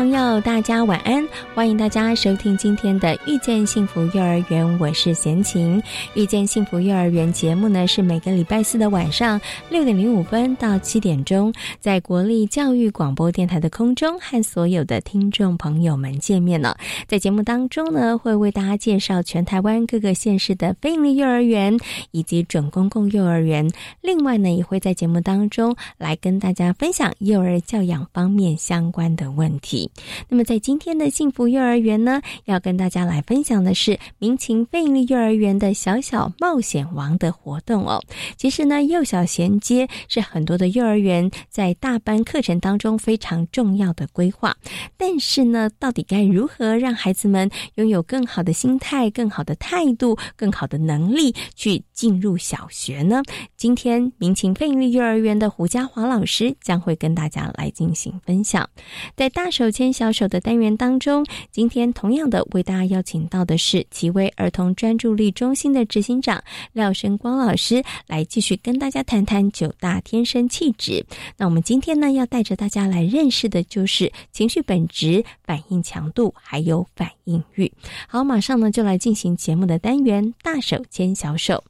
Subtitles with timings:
[0.00, 1.22] 朋友，大家晚安！
[1.54, 5.78] 欢迎大家收听今天的《遇见幸福幼儿园》，我是贤琴。
[6.14, 16.78] 《遇见幸福幼儿园》节目呢，是每个礼拜四的晚上六点零五分到七点钟，在国立教育广播电台的空中和所有的听众朋友们见面了。
[17.06, 21.76] 在节目当中呢，会为大家介绍全台湾各个县市的非营利幼儿园
[22.10, 23.70] 以及准公共幼儿园。
[24.00, 29.89] 另外呢，也会在节目当中来跟大家分享幼儿教养方面相关的问题。
[30.28, 38.00] 那么，在今天的幸福幼儿园呢，要跟大家来分享的是民情费力幼儿园的小小冒险王的活动哦。
[38.36, 44.54] 其实呢，幼小衔接是很多的幼儿园在大班课程当中非常重要的规划。
[44.96, 53.22] 但是呢，到底该如何让孩子们拥有更好的心态、更好的态度、更好的能力去进入小学呢？
[53.56, 58.68] 今天民情费力幼儿园的胡家华老师将会跟大家来进行分享，
[59.16, 59.70] 在大手。
[59.80, 71.06] 牵小手的单元当中，今天同样的为大家邀请到的是奇威儿童专注力中心的执行长廖生光老师，来继续跟大家谈谈九大天生气质。
[71.38, 77.72] 那我们今天呢，要带着大家来认识的就是情绪本质、反应强度还有反应欲。
[78.06, 81.64] 好，马上呢就来进行节目的单元，大手牵小手，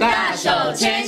[0.00, 1.06] 大手牵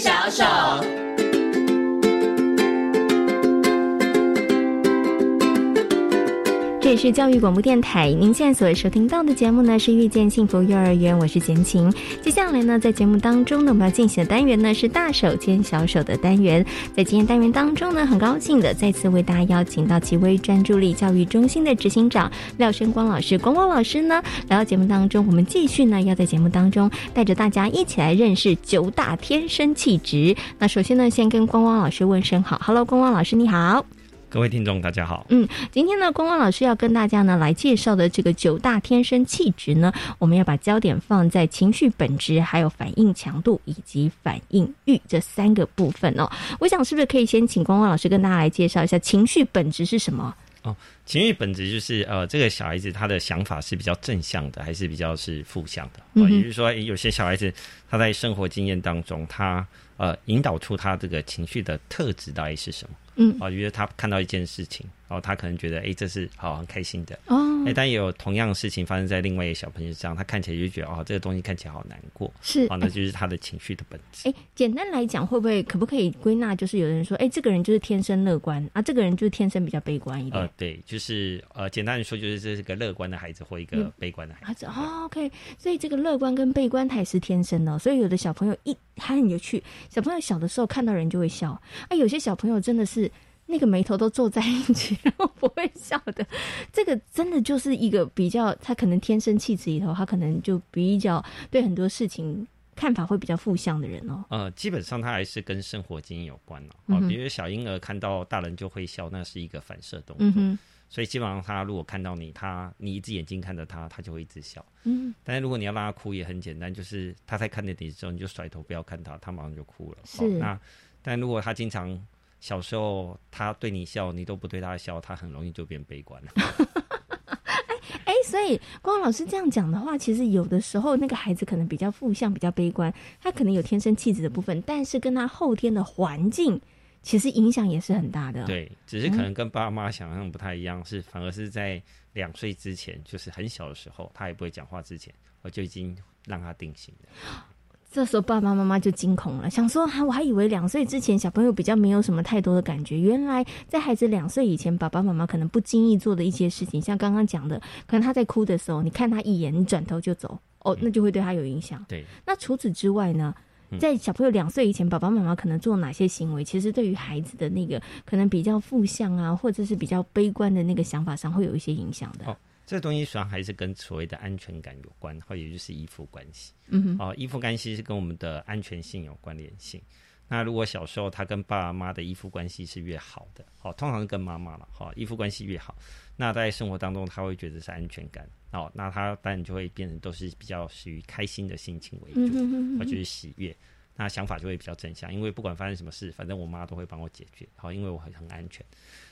[6.83, 11.89] 这里是教育广播电台，您现在所收听到的节目呢是《遇见幸福幼儿园》，我是简晴。
[12.21, 16.67] 接下来呢，在节目当中呢，我们要进行的单元呢是大手牵小手的单元。
[16.97, 23.39] 在今天单元当中呢，很高兴的再次为大家邀请到奇威专注力教育中心的执行长廖生光老师。
[23.39, 30.35] 光光老师呢来到节目当中，我们继续呢要在节目当中带着大家一起来认识九大天生气质。
[30.59, 33.87] 那首先呢，先跟光光老师问声好，Hello，光光老师你好。
[34.33, 35.27] 各位听众，大家好。
[35.29, 46.27] 嗯，今天呢，光光老师要跟大家呢来介绍的这个九大天生气质呢，我们要把焦点放在情绪本质、还有反应强度以及反应欲这三个部分哦。
[46.59, 50.35] 我想是不是可以先请光光老师跟大家来介绍一下情绪本质是什么？
[50.63, 56.23] 哦，情绪本质就是呃，这个小孩子他的想法是比较正向的，还是比较是负向的？
[56.23, 57.53] 哦，也就是说，有些小孩子
[57.91, 59.67] 他在生活经验当中，他
[59.99, 62.97] 呃引导出他这个情绪的特质到底是什么？
[63.17, 64.87] 嗯，啊，比如他看到一件事情。
[65.13, 67.37] 然后他可能觉得，哎，这是好很开心的哦。
[67.67, 72.33] 哎，但也有同样的事情发生在另外一个小朋友身上，他看起来就觉得，哦，这个东西看起来好难过。
[72.41, 74.27] 是，啊，那就是他的情绪的本质。
[74.27, 80.43] 哎，简单来讲，会不会可不可以归纳，就是有人说，哎，这个人就是天生乐观啊，这个人就是天生比较悲观一点。
[80.43, 84.65] 呃，对，就是呃，简单的说，就是这是个乐观的孩子或一个悲观的孩子。
[84.65, 87.79] 哦，OK，所以这个乐观跟悲观他也是天生的。
[87.79, 91.51] 所以有的小朋友一还很有趣，小朋友小的时候看到人就会笑，
[91.91, 93.11] 啊，有些小朋友真的是。
[93.47, 96.27] 那个眉头都皱在一起， 然后不会笑的，
[96.73, 104.25] 这个真的就是一个比较，他可能天生气质里头，他可能就比较对很多事情看法会比较负向的人哦。
[104.31, 106.97] 呃，基本上他还是跟生活经验有关哦。
[106.97, 110.59] 哦，比如小婴儿看到大人就会笑，那是一个反射动作。
[110.89, 114.65] 所以基本上他如果看到你，他你一只眼睛看着他，他就会一直笑。
[114.85, 115.15] 嗯。
[115.25, 119.99] 但是如果你要让他哭，也很简单，就是他在看着你之后，你就甩头不要看他，他马上就哭了。
[120.05, 120.39] 是。
[120.39, 120.59] 那
[121.03, 122.03] 但如果他经常。
[122.43, 126.33] 小时候他对你笑，你都不对他笑，他很容易就变悲观了。
[126.35, 136.61] 哎 哎，所以光老师这样讲的话，其实有的时候那个孩子可能比较负向、比较悲观，他可能有天生气质的部分，但是跟他后天的环境
[137.01, 138.45] 其实影响也是很大的。
[138.45, 141.81] 对，只是可能跟爸妈想象不太一样，是反而是在
[142.13, 145.97] 两岁之前，就是很小的时候，他也不会讲话之前，我就已经
[146.27, 147.45] 让他定型了。
[147.93, 161.85] 这时候爸爸妈妈就惊恐了，想说：“还我还以为两岁之前小朋友比较没有什么太多的感觉，原来在孩子两岁以前，爸爸妈妈可能不经意做的一些事情，像刚刚讲的，可能他在哭的时候，你看他一眼，你转头就走，哦，那就会对他有影响。
[161.87, 162.03] 对。
[162.27, 163.35] 那除此之外呢？
[163.81, 172.31] 在小朋友两岁以前，爸爸妈妈可能做哪些行为，其实对于孩子的那个可能比较负向啊，或者是比较悲观的那个想法上，会有一些影响的。
[172.31, 172.37] 哦，
[172.73, 176.55] 这个东西实际上还是跟所谓的安全感有关，或也就是依附关系。
[176.69, 179.79] 嗯哦，依附关系是跟我们的安全性有关联性。
[180.27, 185.77] 那如果小时候他跟爸爸妈妈的依附关系是越好的，哦，通常是跟妈妈了，哈，依附关系越好，
[186.17, 193.55] 那在生活当中他会觉得是安全感，哦，那他当然就会变成都是比较属于开心的心情为主，或就是喜悦，
[193.97, 198.65] 那想法就会比较正向，因为不管发生什么事，反正我妈都会帮我解决，好，因为我很很安全。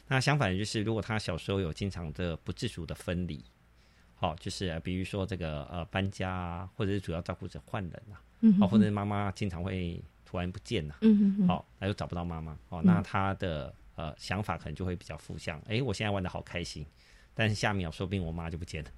[0.09, 3.45] 那相反就是如果他小时候有经常的不自主的分离，
[4.15, 8.23] 好，就是比如说这个呃搬家啊，或者是主要照顾者换人啊，
[8.61, 10.03] 哦，或者是妈妈经常会。
[10.23, 16.87] 突然不见了，嗯嗯好，那又找不到妈妈，哦，那他的呃想法可能就会比较负向，哎，我现在玩的好开心，
[17.35, 18.91] 但是下一秒说不定我妈就不见了，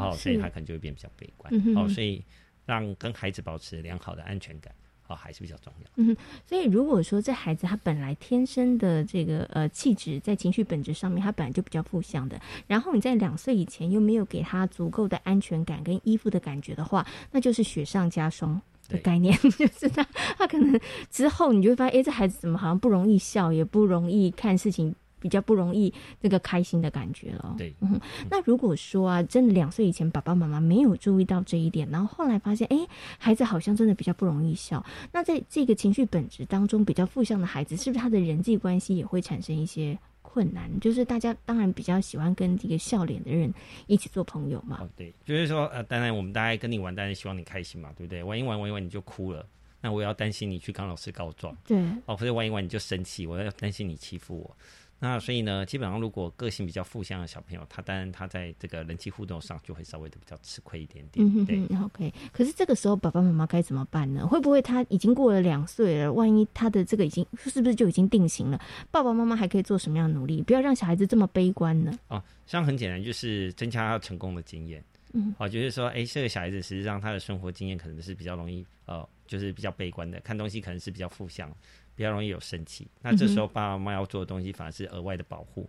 [0.00, 2.24] 哦，所以他可能就会变比较悲观，哦，所以
[2.66, 4.74] 让跟孩子保持良好的安全感，
[5.08, 5.90] 哦，还是比较重要。
[5.96, 6.16] 嗯，
[6.46, 18.60] 所以如果说这孩子他本来天生的这个呃气质在情绪本质上面，他本来就比较负向的，然后你在两岁以前又没有给他足够的安全感跟依附的感觉的话，那就是雪上加霜。
[18.88, 20.02] 的概念 就是他，
[20.36, 20.78] 他可能
[21.08, 27.54] 之后你就会发现，哎，这孩子怎么好像不容易笑，也不容易看事情，比较不容易这个开心的感觉了。
[27.56, 27.98] 对，嗯，
[28.28, 32.76] 那如果说啊，真的两岁以前爸爸妈妈没有注意到这一点，然后后来发现，哎，
[33.16, 39.96] 孩子好像真的比较不容易笑，那在这个情绪本质当中比较负向的孩子，是不是他的人际关系也会产生一些？
[40.22, 43.52] 困难就是大家当然比较喜欢跟这个笑脸的人
[43.86, 44.78] 一起做朋友嘛。
[44.80, 48.22] 哦，对，就是说呃，当然我们大家跟你玩，当然希望你开心嘛，对不对？
[48.22, 49.44] 玩一玩玩一玩你就哭了，
[49.82, 51.54] 那我要担心你去跟老师告状。
[51.66, 54.56] 对，哦，或者玩一玩你就生气，我要担心你欺负我。
[55.04, 61.26] 那所以呢，基本上如果个性比较负向的小朋友，他当然他在这个人际互动上就会稍微的比较吃亏一点点。
[61.26, 62.14] 嗯对，OK。
[62.32, 64.24] 可是这个时候爸爸妈妈该怎么办呢？
[64.24, 66.12] 会不会他已经过了两岁了？
[66.12, 68.60] 万一他的这个已经是不是就已经定型了？
[68.92, 71.98] 爸爸妈妈还可以做什么样的努力，不要让小孩子这么悲观呢？
[72.06, 74.84] 哦，像很简单，就是增加他成功的经验。
[75.14, 81.50] 嗯，好，就是说，哎，这个小孩子实际上他的生活经验可能是比较容易，呃，就是比较悲观的，看东西可能是比较负向。
[81.94, 85.68] 比较容易有生气，那这时候爸爸妈妈要做的东西反而是额外的保护，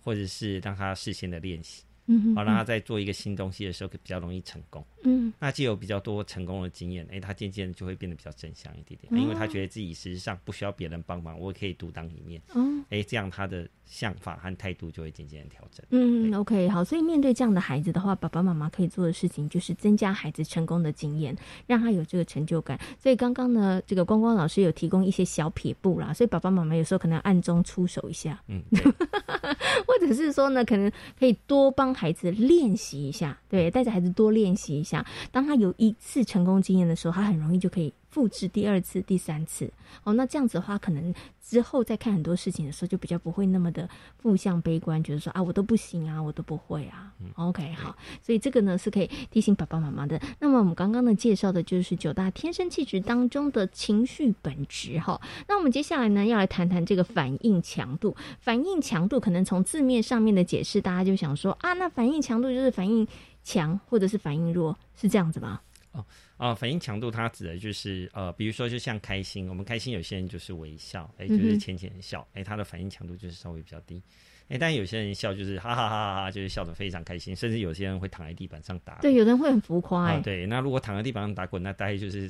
[0.00, 4.84] 或者是让他事先的练习，嗯，好让他在做一个新东西的时候比较容易成功。
[5.04, 12.40] 嗯，那既有比较多成功的经验，哎，他渐渐就会变得比较正向一点点，因为他觉得自己实际上不需要别人帮忙，我可以独当一面。
[12.54, 15.84] 嗯，哎，这样他的想法和态度就会渐渐的调整。
[15.90, 22.78] 嗯，OK，好，所以面对这样的孩子的话，爸爸妈妈可以做的事情就是增加孩子成功的经验，让他有这个成就感。
[22.98, 28.62] 所以刚刚呢，这个光光老师有提供一些小撇步啦，所以爸爸妈妈有时候可能暗中出手一下，嗯，
[29.86, 35.04] 或者是说呢，可能可以多帮孩子练习一下，对，带着孩子多练习一下。
[35.30, 39.72] 当他有一次成功经验的时候，他很容易就可以复制第二次、第三次。
[40.04, 41.12] 哦，那这样子的话，可能
[41.42, 43.88] 之后再看很多事情的时候，就比较不会那么的
[44.18, 47.12] 负向悲观，觉得说啊，我都不行啊，我都不会啊。
[47.34, 50.20] OK，好，所以这个呢是可以提醒爸爸妈妈的。
[50.38, 55.20] 那么我们刚刚呢介绍的就是九大天生气质当中的情绪本质哈。
[55.48, 58.14] 那我们接下来呢要来谈谈这个反应强度。
[58.38, 63.08] 反应强度可能从字面上面的解释，大家就想说啊，那反应强度就是反应。
[63.44, 65.60] 强或者是反应弱是这样子吗？
[65.90, 66.06] 哦
[66.42, 74.02] 啊，反应强度它指的就是呃，比如说就像开心，我们开心有些人就是微笑，哎，就是浅浅的笑，哎，他的反应强度就是稍微比较低，
[74.48, 82.28] 哎，但有些人笑就是哈哈哈哈，就是笑得非常开心，甚至有些人会躺在地板上打，对，有人会很浮夸，啊，对，那如果躺在地板上打滚，那大概就是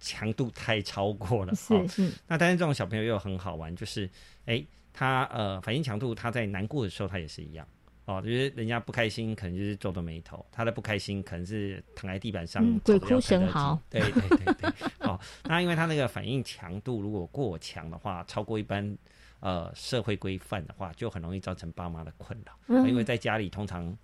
[0.00, 2.10] 强度太超过了，是是。
[2.26, 4.10] 那但是这种小朋友又很好玩，就是
[4.46, 4.60] 哎，
[4.92, 7.64] 他呃反应强度他在难过的时候他也是一样。
[8.04, 13.80] 哦，就是人家不开心，可能就是皱着眉头；他的不开心，可能是躺在地板上鬼哭神嚎。
[13.88, 18.98] 对对对对，哦，那因为他那个反应强度如果过强的话，超过一般
[19.38, 22.84] 呃社会规范的话，就很容易造成爸妈的困扰。
[22.86, 23.96] 因为在家里通常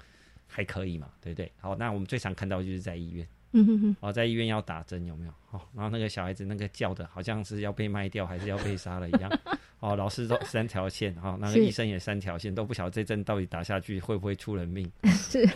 [0.46, 1.50] 还可以嘛，对不对？
[1.60, 3.26] 好，那我们最常看到就是在医院。
[3.52, 5.32] 嗯哼哼，哦，在医院要打针有没有？
[5.50, 9.30] 哦，然后那个小孩子那个叫的好像是要被卖掉还是要被杀了一样。
[9.80, 14.90] 哦，老师都三条线，哈，那个医生也三条线，都不晓得这针到底打下去会不会出人命。
[15.06, 15.48] 是，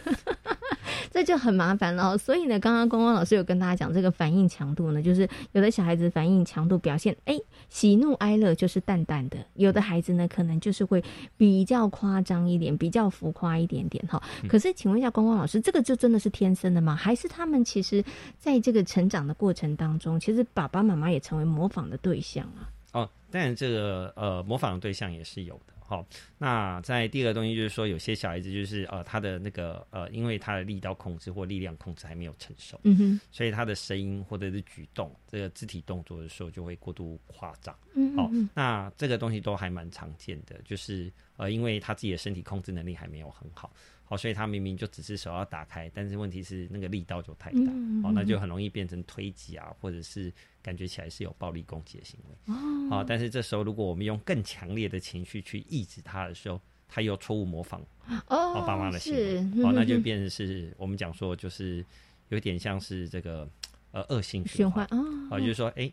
[1.11, 2.17] 这就很麻烦了。
[2.17, 7.39] 所以呢，刚刚光光老师有跟大家讲，这个反应强度呢，就是有的小孩子反应强度表现，哎，
[7.69, 11.03] 喜怒哀乐就是淡淡的；有的孩子呢，可能就是会
[11.37, 14.05] 比较夸张一点，比较浮夸一点点。
[14.07, 16.95] 哈，可是请问一下，光光老师，这个就真的是天生的吗？
[16.95, 18.05] 还是他们其实
[18.39, 22.69] 在这个成长的过程当中，其实爸爸妈妈也成为模仿的对象啊？
[22.93, 25.72] 哦，当然，这个呃，模仿的对象也是有的。
[25.93, 26.07] 哈。
[26.39, 37.77] 那在第二个东西就是说，有些小孩子就是呃，他的那个呃，因为他的力道控制或力量控制还没有成熟，嗯哼，所以他的声音或者是举动这个肢体动作的时候就会过度夸张。
[37.95, 43.71] 嗯好，那这个东西都还蛮常见的，就是呃，因为他自己的身体控制能力还没有很好，
[44.05, 50.33] 好，所以他明明就只是手要打开，但是问题是那个力道就太大，嗯好，那就很容易变成推挤啊，或者是
[50.63, 52.55] 感觉起来是有暴力攻击的行为。
[52.55, 57.81] 哦，好，但是这时候如果我们用更强烈的情绪去抑制他的时候，他又错误模仿
[58.29, 59.21] 哦哦爸妈的行是
[59.57, 61.85] 为，哦，那就嗯变成是我们讲说就是
[62.29, 63.49] 有点像是这个
[63.91, 65.93] 呃恶性循循环，环啊，哦，就是说哎。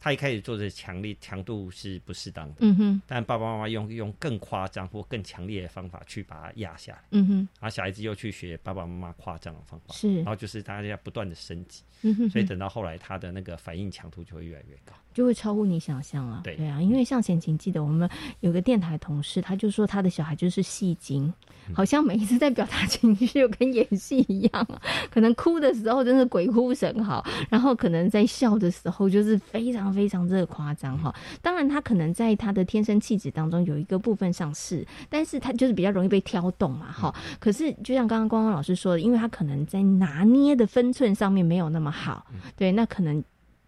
[0.00, 10.16] 他一开始做的强力强度是不适当的，嗯哼，但爸爸妈妈用用更夸张或更强烈的方法去把它压下来，嗯哼，然后小孩子又去学爸爸妈妈夸张的方法，是。
[10.16, 14.94] 然后就是大家不断的升级，嗯哼，所以等到后来他的那个反应强度就会越来越高。
[15.12, 16.40] 就会超乎你想象了。
[16.44, 18.08] 对啊，因为像前情记得我们
[18.40, 21.32] 有个电台同事，他就说他的小孩就是戏精，
[21.68, 24.80] 嗯好像每一次在表达情绪就跟演戏一样啊。
[25.10, 31.14] 可能哭的时候真是鬼哭神嚎，然后可能在笑的时候就是非常非常的夸张哈。
[31.42, 37.14] 当然，他可能在他的天生气质当中有一个部分上是，但是他就是比较容易被挑动嘛哈。
[37.38, 42.26] 可是就像刚刚光光老师说的，因为他可能在拿捏的分寸上面没有那么好，
[42.56, 43.22] 对，那可能。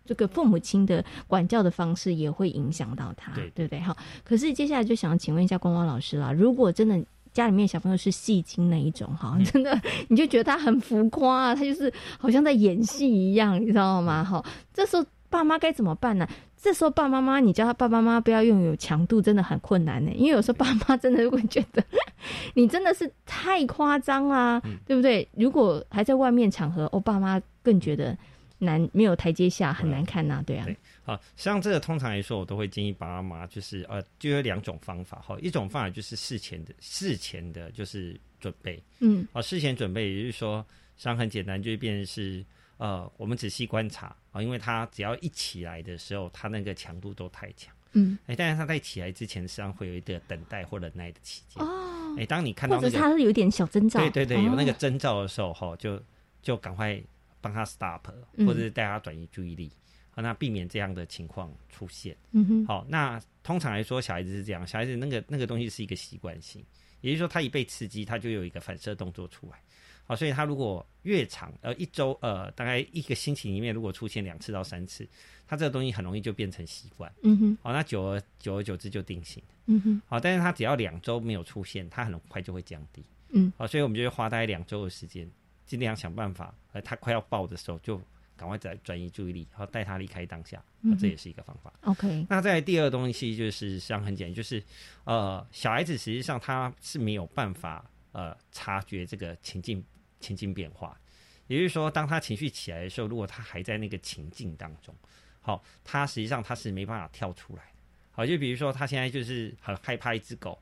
[0.04, 3.80] 这个父母亲的管教的方式也会影响到他，对对不对？
[3.80, 14.23] 好，可是接下来就想请问一下光光老师啦，如果真的家里面小朋友是戏精那一种哈，真的你就觉得他很浮夸啊，他就是好像在演戏一样，你知道吗？
[14.23, 14.44] 哈，
[14.75, 16.28] 这时候爸妈该怎么办呢？
[16.61, 20.12] 这时候爸爸妈妈，你叫他爸爸妈妈不要用有强度，真的很困难呢。
[20.14, 21.82] 因为有时候爸妈真的会觉得
[22.54, 25.26] 你真的是太夸张啦，对不对？
[25.35, 28.16] 如果还在外面场合，哦，爸妈更觉得
[28.64, 30.76] 难，没有台阶下，很难看呐、对啊，对。
[31.04, 35.37] 好像这个通常来说，我都会建议爸爸妈妈就是呃，就有两种方法哈。
[35.40, 39.26] 一种方法就是事前的事前的就是准备，嗯。
[39.33, 40.64] 啊，事前准备，也就是说，
[40.97, 42.45] 实际上很简单，就变成是
[42.76, 54.76] 呃，我们仔细观察啊，因为他只要一起来的时候，他那个强度都太强，嗯，哎，但是他在起来之前，实际上会有一个等待或忍耐的期间，哦，哎，当你看到那个，者他是有点小征兆，对对对，有那个哦。
[54.78, 56.00] 征兆的时候，哈，就
[56.42, 57.00] 就赶快
[57.42, 58.00] 帮他 stop，
[58.37, 59.70] 嗯或者是带他转移注意力，
[60.14, 62.16] 啊，那避免这样的情况出现。
[62.30, 66.64] 嗯哼，好，那通常来说，小孩子是这样，小孩子那个那个东西是一个习惯性，
[67.02, 69.61] 也就是说，他一被刺激，他就有一个反射动作出来。
[70.04, 75.08] 好，所以他如果越长，呃，一周，呃，大概一个星期里面，如果出现两次到三次，
[75.46, 77.12] 他这个东西很容易就变成习惯。
[77.22, 79.40] 嗯哼，好，那久而久而久之就定型。
[79.66, 83.04] 嗯哼，好，但是他只要两周没有出现，他很快就会降低。
[83.30, 85.30] 嗯，好，所以我们就会花大概两周的时间，
[85.64, 88.00] 尽量想办法，呃，他快要爆的时候，就
[88.37, 90.62] 赶快转转移注意力，然后带他离开当下。
[90.99, 91.73] 这也是一个方法。
[91.83, 94.61] ，OK，那在第二个东西就是实际上很简单，就是
[95.04, 99.85] 呃，小孩子实际上他是没有办法呃察觉这个情境
[100.19, 101.00] 情境变化，
[101.47, 104.92] 也就是说，当他情绪起来的时候，如果他还在那个情境当中，
[105.40, 107.62] 好，他实际上他是没办法跳出来。
[108.11, 110.61] 好，就比如说他现在就是很害怕一只狗，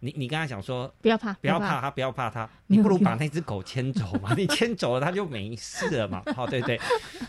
[0.00, 6.22] 你你跟他讲说不要怕，不要怕，他，不要怕他，你不如把那只狗牵走嘛，你牵走了他就没事了嘛。
[6.34, 6.78] 好，对对。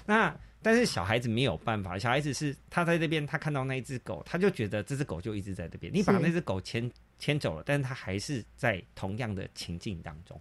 [0.06, 5.94] 那但是小孩子没有办法，小孩子是他在这边，他看到那一只狗，他就觉得这只狗就一直在这边。
[5.94, 10.40] 你把那只狗牵牵走了，但是他还是在同样的情境当中，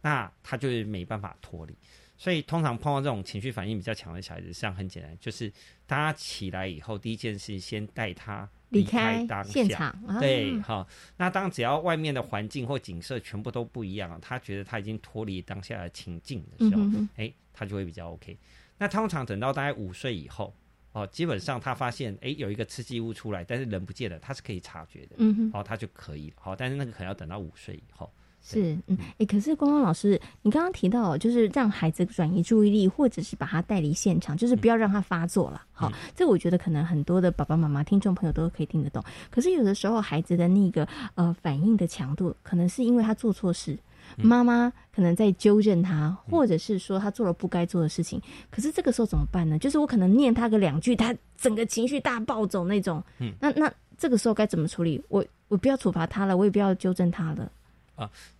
[0.00, 1.76] 那他就是没办法脱离。
[2.16, 5.52] 所以通常碰到这种情绪反应比较强的小孩子，实际上很简单，就是
[5.86, 16.82] 当他起来以后，第一件事先带他离开开当下现场，啊对，好，那当只要外面的环境或景色全部都不一样，他觉得他已经脱离当下的情境的时候，
[17.16, 18.38] 哎、他就会比较 OK。
[18.78, 20.54] 那通常等到大概五岁以后，
[20.92, 28.12] 哦，基本上他发现哎有一个刺激物出来，但是人不见了，他是可以察觉的，嗯哼，哦，他就可以了，好，但是那个可能要等到五岁以后。
[28.46, 35.62] 是，嗯，哎，可是光光老师，你刚刚提到，就是让孩子转移注意力，或者是把他带离现场，就是不要让他发作了。
[35.72, 39.02] 好，这我觉得可能很多的爸爸妈妈、听众朋友都可以听得懂。
[39.30, 43.78] 可是有的时候，孩子的那个呃反应的强度，可能是因为他做错事。
[44.18, 48.20] 妈妈可能在纠正他，或者是说他做了不该做的事情，
[48.50, 49.58] 可是这个时候怎么办呢？
[49.58, 53.02] 就是我可能念他个两句，他整个情绪大暴走那种。
[53.18, 55.02] 嗯，那那这个时候该怎么处理？
[55.08, 57.50] 我我不要处罚他了，我也不要纠正他了。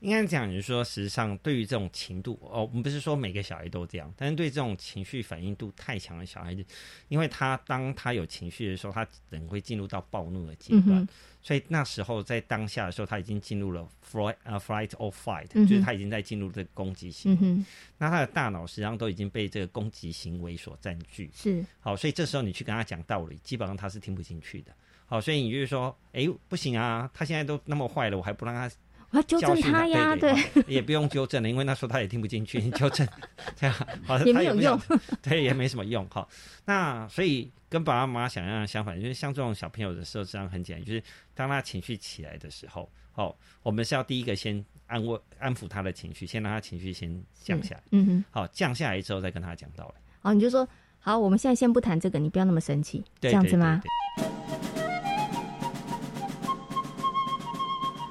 [0.00, 6.64] 应该讲，就是说，实际上对于这种情度，哦，我们不是说每个小孩都这样，但是对这种情绪反应度太强的小孩子，
[7.08, 11.08] 因为他当他有情绪的时候，他人会进入到暴怒的阶段，嗯
[11.44, 17.66] 所以那时候在当下的时候，他已经进入了 flight 呃 flight or fight，、嗯就是他已经在进入这个攻击行为，嗯，
[17.98, 21.30] 那他的大脑实际上都已经被这个攻击行为所占据。
[21.34, 24.72] 是，好，所以这时候你去跟他讲道理，基本上他是听不进去的。
[25.04, 28.74] 好，所以你就是说，哎，不行啊，他现在都那么坏了，我还不让他。
[29.14, 30.34] 我要纠正他呀，对，
[30.66, 33.06] 也不用纠正了，因为那时候他也听不进去，你 纠正
[33.54, 34.80] 这样好也没有用，
[35.22, 36.26] 对，也没什么用哈。
[36.64, 41.00] 那所以跟爸爸妈妈想象的相反，就是像这种小朋友的时候，实际上很简单，就是
[41.32, 49.94] 当他情绪起来的时候，哦，我们是要第一个先安慰、安抚他的情绪，先让他情绪先降下来，嗯哼，好，降下来之后再跟他讲道理。
[50.22, 50.68] 哦，你就说
[50.98, 53.80] 好，我们现在先不谈这个，你不要那么生气，这样子吗？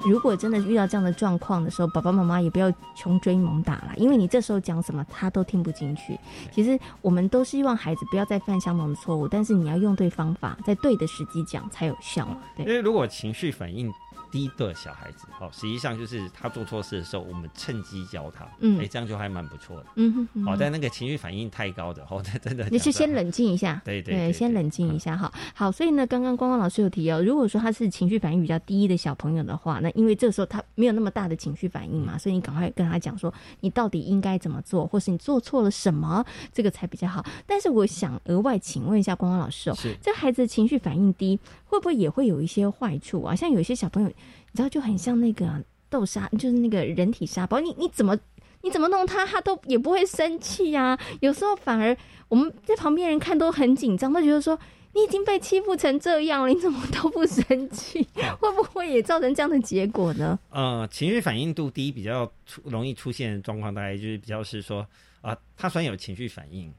[0.06, 6.18] 如果真的遇到这样的状况的时候，爸爸妈妈也不要穷追猛打了，因为你这时候讲什么他都听不进去。
[6.52, 12.28] 其实我们都希望孩子不要再犯相同的错误，但是你要用对方法，在对的时机讲才有效。
[12.56, 13.92] 对，因为如果情绪反应。
[14.34, 37.24] 低的小孩子，哦，实际上就是他做错事的时候，我们趁机教他，嗯，哎，这样就还蛮不错的，嗯哼，好，但那个情绪反应太高的，哦， 真的，你是先冷静一下，对对，先冷静一下，哈，好，所以呢，刚刚光光老师有提哦，如果说他是情绪反应比较低的小朋友的话，那因为这个时候他没有那么大的情绪反应嘛，所以你赶快跟他讲说，你到底应该怎么做，或是你做错了什么，这个才比较好。
[37.46, 41.38] 但是我想额外请问一下光光老师哦，这孩子情绪反应低，
[41.74, 43.34] 会不会也会有一些坏处啊？
[43.34, 44.08] 像有一些小朋友。
[44.08, 47.58] 你知道就很像那个豆沙，就是那个人体沙包。
[47.58, 48.16] 你你怎么
[48.62, 50.96] 你怎么弄它，它都也不会生气呀。
[51.20, 51.96] 有时候反而
[52.28, 54.56] 我们在旁边人看都很紧张，都觉得说
[54.92, 58.06] 你已经被欺负成这样了，你怎么都不生气？
[58.38, 60.38] 会不会也造成这样的结果呢？
[60.50, 64.86] 呃，情绪反应度低比较出容易出现状况，大概就是比较是说
[65.20, 66.72] 啊，他虽然有情绪反应，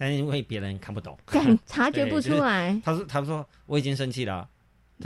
[0.00, 1.14] 但是因为别人看不懂，
[1.66, 2.80] 察觉不出来。
[2.82, 4.48] 他说他说我已经生气了。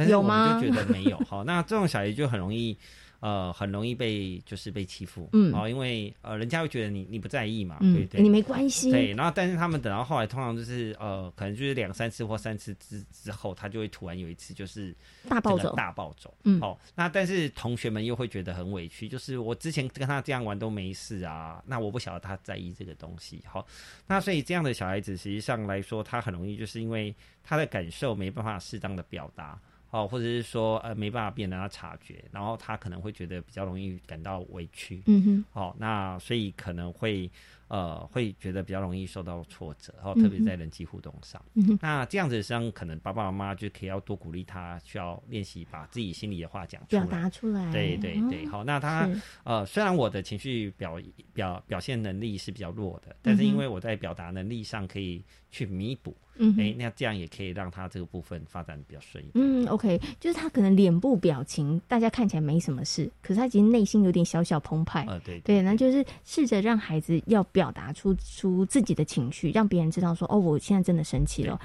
[0.08, 0.60] 有吗？
[0.62, 2.76] 就觉得没有好，那这种小鱼就很容易，
[3.24, 14.94] 呃，很容易被就是被欺负，嗯，哦，因为呃，人家会觉得你你不在意嘛，对对，你没关系，对，然后但是他们等到后来，通常就是呃，可能就是两三次或三次之之后，他就会突然有一次就是
[15.26, 23.66] 大暴走，大暴走，嗯，好，那但是同学们又会觉得很委屈，就是我之前跟他这样玩都没事啊，那我不晓得他在意这个东西，好，
[24.06, 29.58] 那所以这样的小孩子实际上来说，他很容易就是因为他的感受没办法适当的表达。
[29.94, 35.00] 哦，或者是说，呃，没办法变让他察觉，然后他可能会觉得比较容易感到委屈。
[35.06, 35.44] 嗯哼。
[35.52, 37.30] 哦，那所以可能会。
[37.74, 41.44] 呃，会觉得比较容易受到挫折，然后特别在人际互动上。
[41.80, 47.72] 那这样子，实际上可能爸爸妈妈就可以要多鼓励他，需要练习把自己心里的话讲出来，表达出来。
[47.72, 48.62] 对对对，好。
[48.62, 49.10] 那他
[49.42, 51.00] 呃，虽然我的情绪表
[51.32, 56.16] 表表现能力是比较弱的，但是因为我在表达能力上可以去弥补。
[56.36, 59.34] 嗯，哎，那这样也可以让他这个部分发展比较顺一点。
[59.34, 65.04] 嗯，OK，就是他可能脸部表情大家看起来没什么事，可是他其实内心有点小小澎湃。
[65.08, 67.63] 呃，对对，那就是试着让孩子要表。
[67.64, 71.58] 表达出出自己的情绪，让别人知道说：“哦，我现在真的生气了，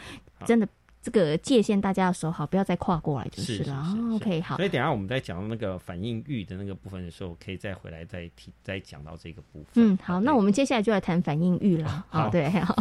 [0.46, 0.66] 真的
[1.02, 4.56] 这个界限大家要守好，不要再跨过来就是了。” OK，好。
[4.56, 9.74] 所以等下我们在讲那个反应欲的那个部分的时候，可以再回来再提，再讲到这个部分。
[9.74, 12.06] 嗯，好，那我们接下来就来谈反应欲了。
[12.08, 12.74] 好，对， 好。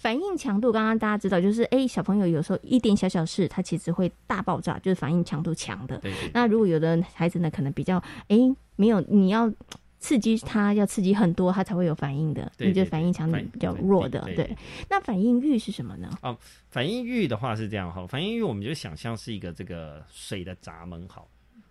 [0.00, 5.96] 反应强度，刚刚大家知道，就是哎，小朋友有时候一点小小事，他其实会大爆炸，就是反应强度强的。
[5.96, 6.12] 对。
[6.34, 7.96] 那如果有的孩子呢，可能比较
[8.28, 8.36] 哎，
[8.76, 9.50] 没有你要。
[10.00, 12.50] 刺激它要刺激很多，它才会有反应的。
[12.58, 14.56] 你就反应强度比较弱的，对。
[14.88, 16.10] 那反应欲是什么呢？
[16.22, 16.36] 哦，
[16.70, 21.28] 反应欲的话是这样哈，反应欲我们就想象是一个这个水的闸门，好，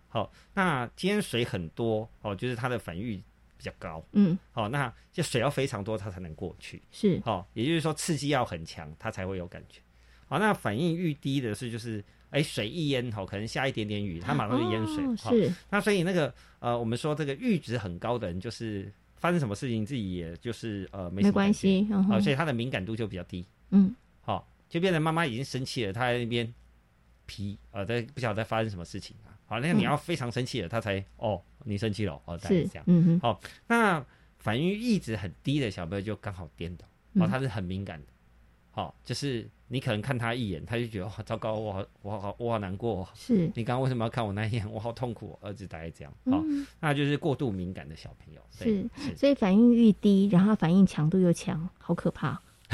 [0.08, 0.32] 好。
[0.54, 3.22] 那今天水很多哦，就是它的反应
[3.56, 9.80] 比较高，嗯，好，那就水要非常多，它才能过去，是，好，也就是说刺激要很强，它才会有感觉。
[10.28, 12.02] 好，那反应欲低的是就是。
[12.30, 15.16] 哎，水一淹吼，可能下一点点雨，它马上就淹水。
[15.16, 23.44] 是，那所以那个呃，我们说这个阈值很高的人，就是发生什么事情自己也就是呃没关系，啊，所以他的敏感度就比较低。
[23.70, 26.52] 嗯，好，就变成妈妈已经生气了，他在那边
[27.26, 29.34] 皮呃，在不晓得在发生什么事情啊。
[29.46, 32.84] 好，那你要非常生气了，他才哦，你生气了哦，是这样。
[32.86, 34.04] 嗯哼，好，那
[34.38, 38.06] 反应阈值很低的小朋友就刚好颠倒，哦，他是很敏感的。
[38.70, 43.08] 好，就是你可能看他一眼，他就觉得哇，糟糕，我好，我好，我好难过。
[43.14, 44.68] 是你刚刚为什么要看我那一眼？
[44.68, 46.12] 我好痛苦，儿子大概这样。
[46.28, 46.42] 好，
[46.80, 48.40] 那就是过度敏感的小朋友。
[48.50, 48.84] 是，
[49.16, 52.42] 所以反应欲低，然后反应强度又强，好可怕。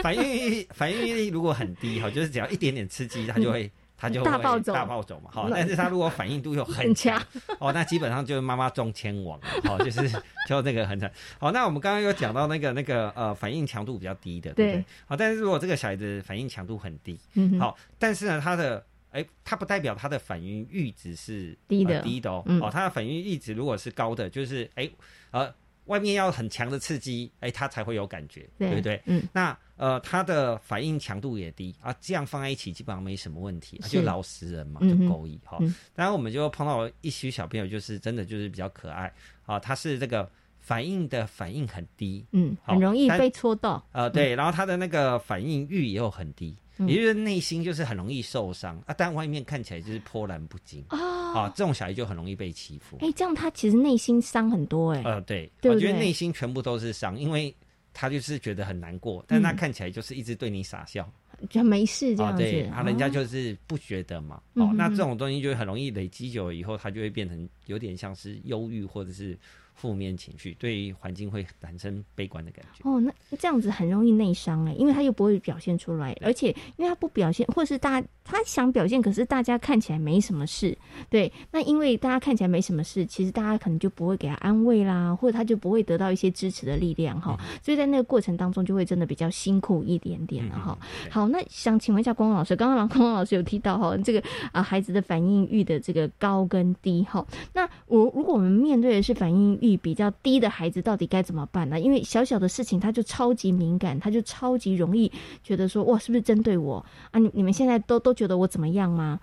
[0.00, 3.68] 反应欲反应力如果很低，哈，就是只要一点点刺激，他就会。
[4.02, 7.22] 他就会大暴走，大暴走嘛，好，但是他如果反应度又很强，
[7.60, 10.10] 哦，那基本上就是妈妈中千王，好， 就是
[10.48, 11.08] 就那个很惨。
[11.38, 14.84] 好，那我们刚刚有讲到那个那个呃反应强度比较低的，对不对？
[15.06, 24.90] 好，但是如果这个小孩子反应强度很低，嗯，好，但是呢，他的哎，他不代表他的反应阈值是低的，低的哦，哦，他的反应阈值如果是高的，就是哎，
[25.30, 25.54] 呃。
[25.86, 29.00] 外面要很强的刺激，哎，他才会有感觉，对不对？
[29.06, 35.58] 嗯，那呃，他的反应强度也低啊，这样放在一起基本上没什么问题，就老实人嘛，就勾引哈。
[35.94, 39.12] 当然，我们就碰到一些小朋友，就是真的就是比较可爱
[39.44, 46.56] 啊，他是这个反应的反应很低，嗯，很容易被戳到，呃，对，然后他的那个反应欲也有很低。
[46.86, 52.96] 也就是内心就是很容易受伤啊，但外面看起来就是波澜不惊啊，这种小孩就很容易被欺负。
[53.00, 55.02] 哎，这样他其实内心伤很多哎。
[55.04, 57.54] 呃，对，我觉得内心全部都是伤，因为
[57.92, 61.10] 他就是觉得很难过，但他看起来就是一直对你傻笑，
[61.50, 62.42] 就没事这样子。
[62.42, 64.42] 对，啊，人家就是不觉得嘛。
[64.54, 69.38] 哦，那这种东西就很容易累积久了以后，他就会变成有点像是忧郁或者是。
[69.74, 72.88] 负面情绪对于环境会产生悲观的感觉。
[72.88, 80.76] 哦，那这样子很容易内伤哎，因为他又不会表现出来，而且因为他不表现，或是大家他想表现，可是大家看起来没什么事，
[81.10, 90.78] 对，那因为大家看起来没什么事，其实大家可能就不会给他安慰啦，或者他就不会得到一些支持的力量哈，所以在那个过程当中就会真的比较辛苦一点点了哈。
[91.10, 101.80] 好，那想请问一下光光老师，刚刚光光老师有提到哈，这个啊孩子的反应欲的这个高跟低哈，那我如果我们面对的是反应欲比较低的孩子到底该怎么办呢？
[101.80, 105.10] 因为小小的事情他就超级敏感，他就超级容易
[105.42, 107.18] 觉得说哇，是不是针对我啊？
[107.18, 109.20] 你你们现在都都觉得我怎么样吗？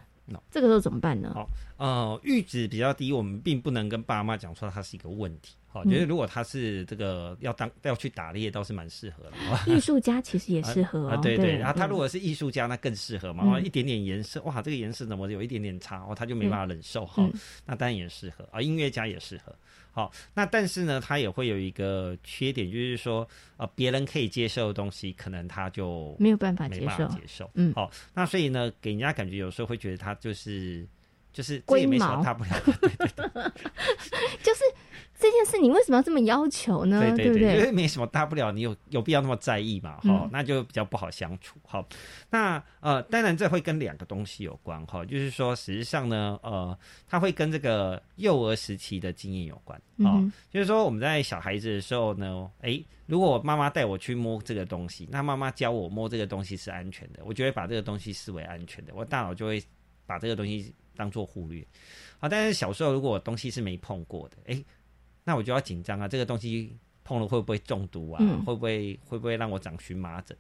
[0.49, 1.31] 这个时候怎么办呢？
[1.33, 5.55] 好，呃，阈值比较低，我们并不能跟爸妈讲说它是一个问题。
[5.71, 9.31] 好，觉得如果他是这个要当要去打猎，倒是蛮适合的。
[9.71, 11.55] 艺术家其实也适合啊，对 对。
[11.55, 13.59] 然后他如果是艺术家，那更适合嘛。
[13.59, 16.03] 一点点颜色，哇，这个颜色怎么有一点点差？
[16.09, 17.29] 哦，他就没办法忍受哈。
[17.65, 19.55] 那当然也适合啊，音乐家也适合。
[19.91, 27.07] 好，那但是呢，他也会有一个缺点，就是说，呃，别人可以接受的东西，可能他就没有办法接受。
[27.09, 27.71] 接受，嗯。
[27.75, 30.87] 好，那所以呢，给人家感觉有时候会觉得他就是
[31.39, 33.29] 就是这也没什么大不了，对对对，
[34.43, 34.61] 就是。
[35.21, 37.01] 这件事你为什么要这么要求呢？
[37.17, 37.57] 对不对？
[37.57, 39.99] 因为没什么大不了，你有有必要那么在意嘛？
[39.99, 41.59] 哈，那就比较不好相处。
[41.67, 41.85] 好，
[42.29, 50.23] 那呃，当然这会跟两个东西有关哈，就是说实际上呢，呃，它会跟这个幼儿时期的经验有关啊。
[50.49, 59.61] 就是说我们在小孩子的时候呢，哎，如果妈妈带我去摸这个东西，那妈妈教我摸这个东西是安全的，我就会把这个东西视为安全的，我大脑就会
[60.05, 61.65] 把这个东西当做忽略。
[62.19, 64.63] 好，但是小时候如果东西是没碰过的，哎。
[65.25, 66.07] 那我就要紧张啊！
[66.07, 68.17] 这个东西碰了会不会中毒啊？
[68.47, 70.35] 会不会会不会让我长荨麻疹？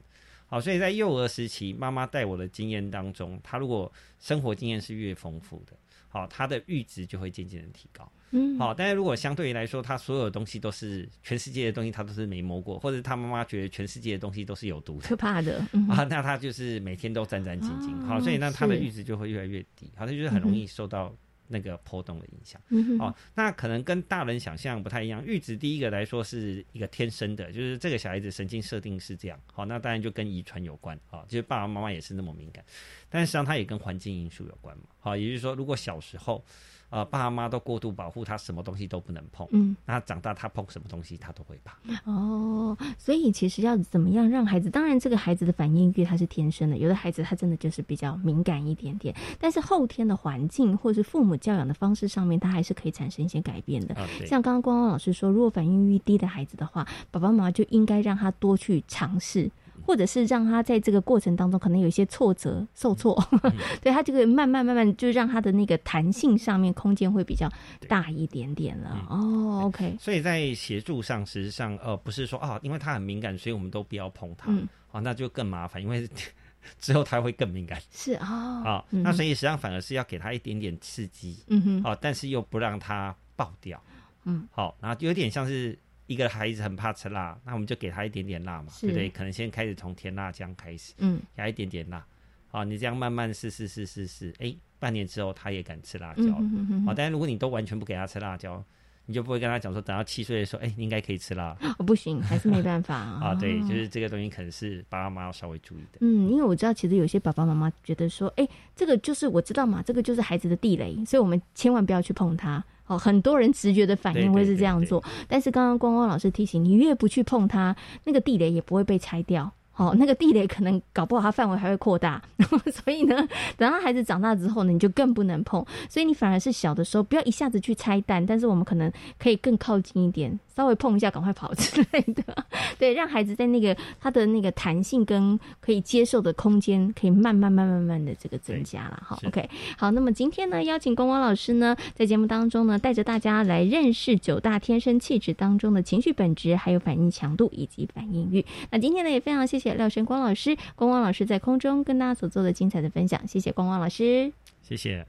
[0.47, 5.73] 好，所以在幼儿时期，妈妈带我的经验当中，她如果生活经验是越丰富的，
[6.07, 8.11] 好，她的阈值就会渐渐的提高。
[8.31, 18.05] 嗯，好，但是如果相对于来说，他所有的东西都是全世界的东西，他都是没摸过，或者他妈妈觉得全世界的东西都是有毒的、可怕的啊，那他就是每天都战战兢兢。
[18.05, 21.13] 好，所以那他的阈值就会越来越低，好，像就是很容易受到。
[21.51, 25.19] 那个波动的影响，嗯哦，那可能跟大人想象不太一样。
[25.25, 32.63] 阈值第一个来说是一个天生的，就是这个小孩子神经设定是这样，好，那当然就跟遗传有关，啊，就是爸爸妈妈也是那么敏感，
[33.09, 36.45] 但实际上它也跟环境因素有关嘛，好，也就是说，如果小时候。
[36.89, 39.47] 呃，爸妈都过度保护他，什么东西都不能碰。
[39.51, 41.77] 嗯，那长大他碰什么东西，他都会怕。
[42.03, 44.69] 哦，所以其实要怎么样让孩子？
[44.69, 49.15] 当然，这个孩子的反应欲他是天生的，有的孩子他真的就是比较敏感一点点。
[49.39, 53.95] 但是后天的环境或是父母教养的方式上面，他还是可以产生一些改变的。
[54.25, 59.49] 像刚刚光光老师说，如果反应欲低的孩子的话，爸爸妈妈就应该让他多去尝试。
[59.89, 63.19] 或者是让他在这个过程当中可能有一些挫折、受挫，
[63.81, 67.51] 对他这个慢慢慢慢就让他的那个弹性上面空间会比较
[67.87, 69.07] 大一点点了。
[69.09, 69.97] 哦，OK。
[69.99, 74.51] 所以在协助上，实际上呃不是说啊，因为他很敏感，所以我们都不要碰他，
[74.91, 76.07] 啊，那就更麻烦，因为
[76.79, 77.81] 之后他会更敏感。
[77.91, 83.81] 是啊，啊，那所以实际上反而是要给他一点点刺激，嗯哼，哦，但是又不让他爆掉，
[84.25, 85.75] 嗯，好，然后有点像是。
[86.09, 89.07] 一个孩子很怕吃辣，那我们就给他一点点辣嘛，对不对？
[89.11, 92.03] 可能先开始从甜辣酱开始，嗯，加一点点辣，
[92.47, 96.41] 好，你这样慢慢试试试试试，哎，半年之后他也敢吃辣椒了，
[96.83, 98.63] 好，但是如果你都完全不给他吃辣椒，
[99.05, 112.63] 你就不会跟他讲说，等到七岁的时候，哎，你应该可以吃辣，哦，不行， 还是没办法啊，对，就是这个东西可能是爸爸妈妈要稍微注意的，嗯，因为我知道其实有些爸爸妈妈觉得说，哎，这个就是我知道嘛，这个就是孩子的地雷，所以我们千万不要去碰它。
[112.89, 119.51] 哦，很多人直觉的反应会是这样做，但是刚刚光光老师提醒你，越不去碰它，那个地雷也不会被拆掉。
[119.79, 122.21] 哦，那个地雷可能搞不好它范围还会扩大，
[122.69, 123.15] 所以呢，
[123.55, 125.65] 等到孩子长大之后呢，你就更不能碰。
[125.89, 132.23] 所以你反而是小的时候不要一下子去拆弹，但是我们可能可以更靠近一点，稍微碰一下，赶快跑之类的。
[132.77, 139.01] 对，让孩子在那个他的那个弹性跟可以接受的空间，可以慢慢慢慢慢的这个增加了。
[139.05, 148.45] 好，OK，好，那么今天呢，邀请公光老师呢，在节目当中呢，带着大家来认识九大天生气质当中的情绪本质，还有反应强度以及反应欲。
[148.69, 149.68] 那今天呢，也非常谢谢。
[149.73, 155.05] 廖生光老师，光光老师在空中跟大家所做的精彩的分享，谢谢光光老师，谢谢。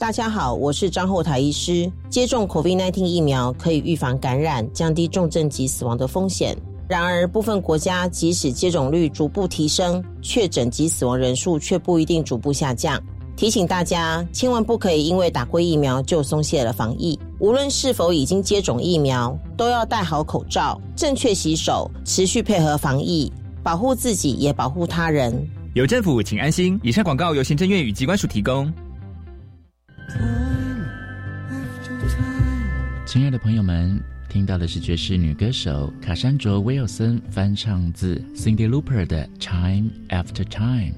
[0.00, 1.90] 大家好，我是张后台医师。
[2.08, 6.56] 接种 COVID-19 疫苗可以预防感染，降低重症及死亡的风险。
[6.88, 12.98] 然而，部分国家即使接种率逐步提升，确诊及死亡人数却不一定逐步下降。
[13.36, 17.20] 提醒大家，千万不可以因为打过疫苗就松懈了防疫。
[17.40, 23.30] 无论是否已经接种疫苗，都要戴好口罩、正确洗手、持续配合防疫，
[23.62, 25.46] 保护自己也保护他人。
[25.74, 26.80] 有政府，请安心。
[26.82, 28.72] 以上广告由行政院与机关署提供。
[33.04, 34.17] 亲爱的朋友们。
[34.28, 40.92] 听到的是爵士女歌手卡珊卓·威尔森翻唱自 Cindy Louper 的《Time After Time》。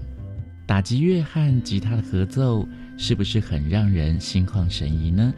[0.66, 2.66] 打击乐和吉他的合奏
[2.99, 5.33] 是不是很让人心旷神怡呢？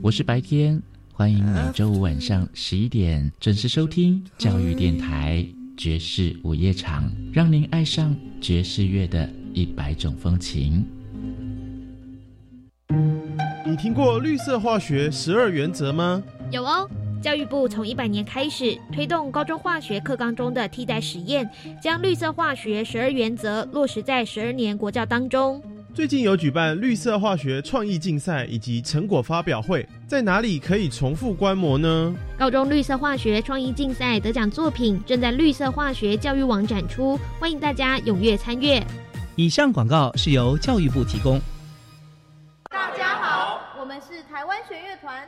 [0.00, 0.80] 我是白天，
[1.12, 10.86] 欢迎每周五晚上十一点准时收听教育电台爵士午夜场，让您爱上爵士乐的一百种风情。
[13.66, 16.22] 你听过绿色化学十二原则吗？
[16.52, 16.88] 有哦，
[17.20, 21.48] 教育部从一百年开始推动高中化学课纲中的替代实验，
[21.82, 25.60] 将绿色化学十二原则落实在十二年国教当中。
[25.92, 32.14] 最近有举办绿色化学创意竞赛以及成果发表会，在哪里可以重复观摩呢？
[32.38, 38.80] 高中绿色化学创意竞赛得奖作品正在绿色化学教育网展出，欢迎大家踊跃参阅。
[39.34, 41.40] 以上广告是由教育部提供。
[42.70, 45.26] 大家好，我们是台湾弦乐团。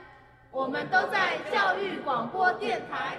[0.58, 3.16] 我们都在教育广播电台。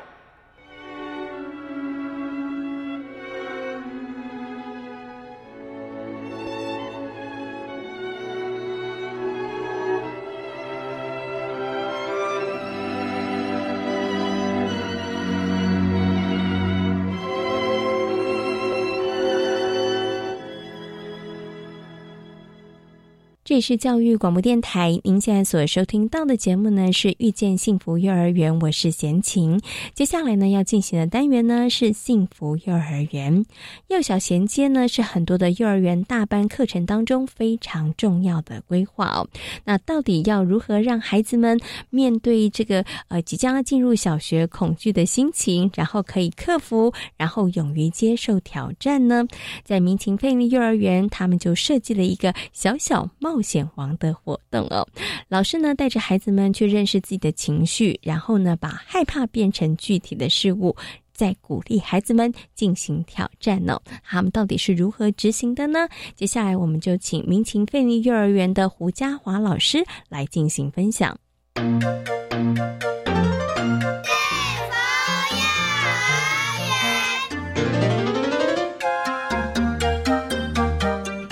[23.49, 29.59] 这里是教育广播电台，您现在所收听到的节目呢是遇见幸福幼儿园，我是贤琴。
[29.95, 33.43] 接下来呢要进行的单元呢是幸福幼儿园，
[33.87, 39.27] 幼小衔接呢是很多的幼儿园大班课程当中非常重要的规划哦。
[39.65, 41.59] 那到底要如何让孩子们
[41.89, 49.25] 面对这个呃即将要进入小学恐惧的心情，然后可以克服，然后勇于接受挑战呢？
[49.63, 53.38] 在民情费力幼儿园，他们就设计了一个小小冒。
[53.39, 54.85] 冒险王的活动哦，
[55.29, 60.75] 老师呢带着孩子们去认识自己的情绪，然后呢把害怕变成具体的事物，
[61.13, 63.79] 再鼓励孩子们进行挑战呢。
[64.03, 65.87] 他们到底是如何执行的呢？
[66.17, 71.17] 接下来我们就请民情费力幼儿园的胡家华老师来进行分享。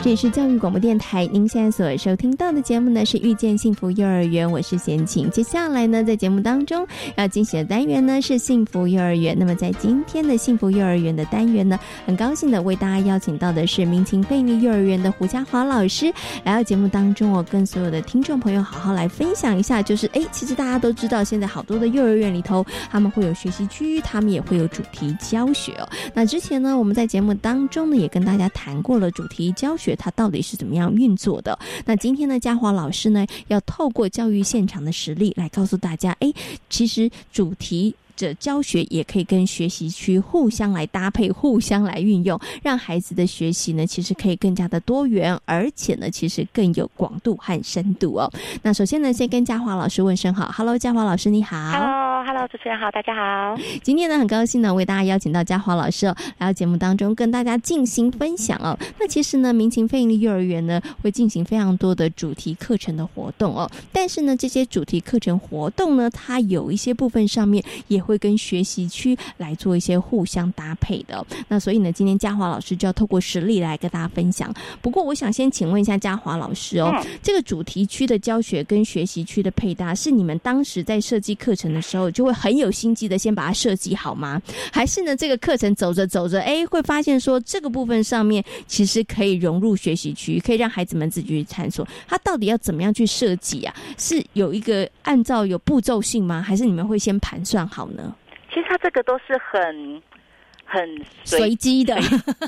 [0.08, 5.30] 这里是教育广播电台，您现在所收听到的节目呢是遇见幸福幼儿园，我是贤琴。
[5.30, 9.36] 接下来呢，在节目当中要进行的单元呢是幸福幼儿园。
[9.38, 16.06] 那么在今天的幸福幼儿园的单元呢，很高兴的为大家邀请到的是民情贝利幼儿园的胡家华老师
[16.46, 25.89] 来到节目当中，我跟所有的听众朋友好好来分享一下，就是哎，其实大家都知道，现在好多的幼儿园里头，他们会有学习区，他们也会有主题教学哦。
[26.13, 29.97] 那之前呢，我们在节目当中呢，也跟大家谈过了主题教学。
[29.98, 31.58] 它到底是怎么样运作的？
[31.86, 36.32] 那今天呢，嘉华老师呢，要透过教育现场的实例来告诉大家，哎，
[36.70, 48.30] 其实主题的教学也可以跟学习区互相来搭配，互相来运用，让孩子的学习呢，其实可以更加的多元，而且呢，其实更有广度和深度哦。
[48.63, 51.58] 那首先呢，先跟嘉华老师问声好，Hello，嘉华老师你好。
[52.25, 53.56] Hello，主持人好，大家好。
[53.84, 58.77] 今天呢，很高兴呢，为大家邀请到嘉华老师哦，来到节目当中跟大家进行分享哦。
[58.99, 63.69] 那其实呢，民情非营利幼儿园呢，会进行非常多的主题课程的活动哦。
[63.93, 71.24] 但是呢，这些主题课程活动呢，它有一些部分上面也会跟学习区来做一些互相搭配的。
[71.48, 74.52] 那所以呢，今天嘉华老师就要透过实例来跟大家分享。
[74.82, 76.91] 不过，我想先请问一下嘉华老师哦，
[77.22, 82.10] 这个主题区的教学跟学习区的配搭，是你们当时在设计课程的时候？
[82.10, 84.41] 就会很有心机的先把它设计好吗？
[84.72, 85.15] 还是呢？
[85.15, 91.86] 这个课程走着走着，哎，会发现说这个部分上面其实可以融入学习区，可以让孩子们自己去探索。
[92.08, 93.76] 它到底要怎么样去设计啊？
[93.98, 96.41] 是有一个按照有步骤性吗？
[96.41, 97.97] 还是你们会先盘算好呢？
[98.58, 100.02] 其实它这个都是很。
[100.70, 101.98] 很随机的，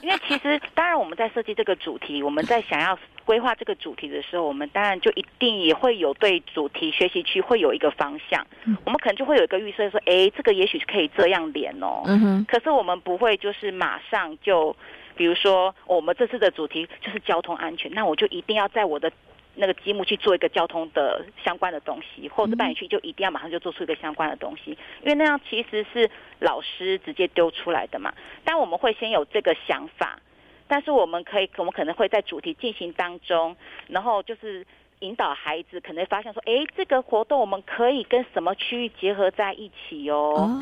[0.03, 8.45] 因为其实当然我们在设计这个主题，我们在想要规划这个主题的时候，我们当然就一定也会有对主题学习区会有一个方向，
[8.83, 12.01] 我们可能就会有一个预设说，哎，这个也许是可以这样连哦。
[12.07, 12.45] 嗯哼。
[12.45, 14.75] 可是我们不会就是马上就，
[15.15, 19.09] 比如说我们这次的主题就是交通安全，那我就一定要在我的。
[19.55, 26.09] 那个积木去做一个交通的相关的东西，或者扮演区就一定要马上就做出一个相关的东西，因为那样其实是
[26.39, 28.13] 老师直接丢出来的嘛。
[28.45, 30.19] 但我们会先有这个想法，
[30.67, 33.57] 但是我们可以，我们可能会在主题进行当中，
[33.87, 34.65] 然后就是
[34.99, 40.35] 引导孩子，可能发现说，哎，这个活动我们可以跟什么区域结合在一起哦。
[40.37, 40.61] 哦，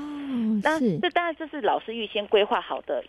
[0.63, 3.03] 那这当然这是老师预先规划好的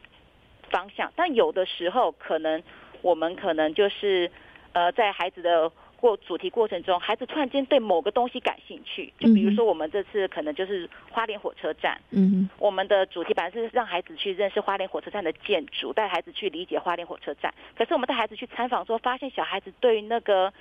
[0.70, 2.62] 方向，但有的时候可能
[3.00, 4.30] 我们可能就是。
[4.72, 17.52] 呃，在孩子的过主题过程中，孩子突然间对某个东西感兴趣，就比如说我们这次可能就是花莲火车站，嗯，我们的主题本来是让孩子去认识花莲火车站的建筑，带孩子去理解花莲火车站。
[17.76, 20.52] 可是我们带孩子去参访之后，发现小孩子对于那个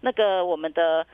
[0.00, 1.06] 那个我们的。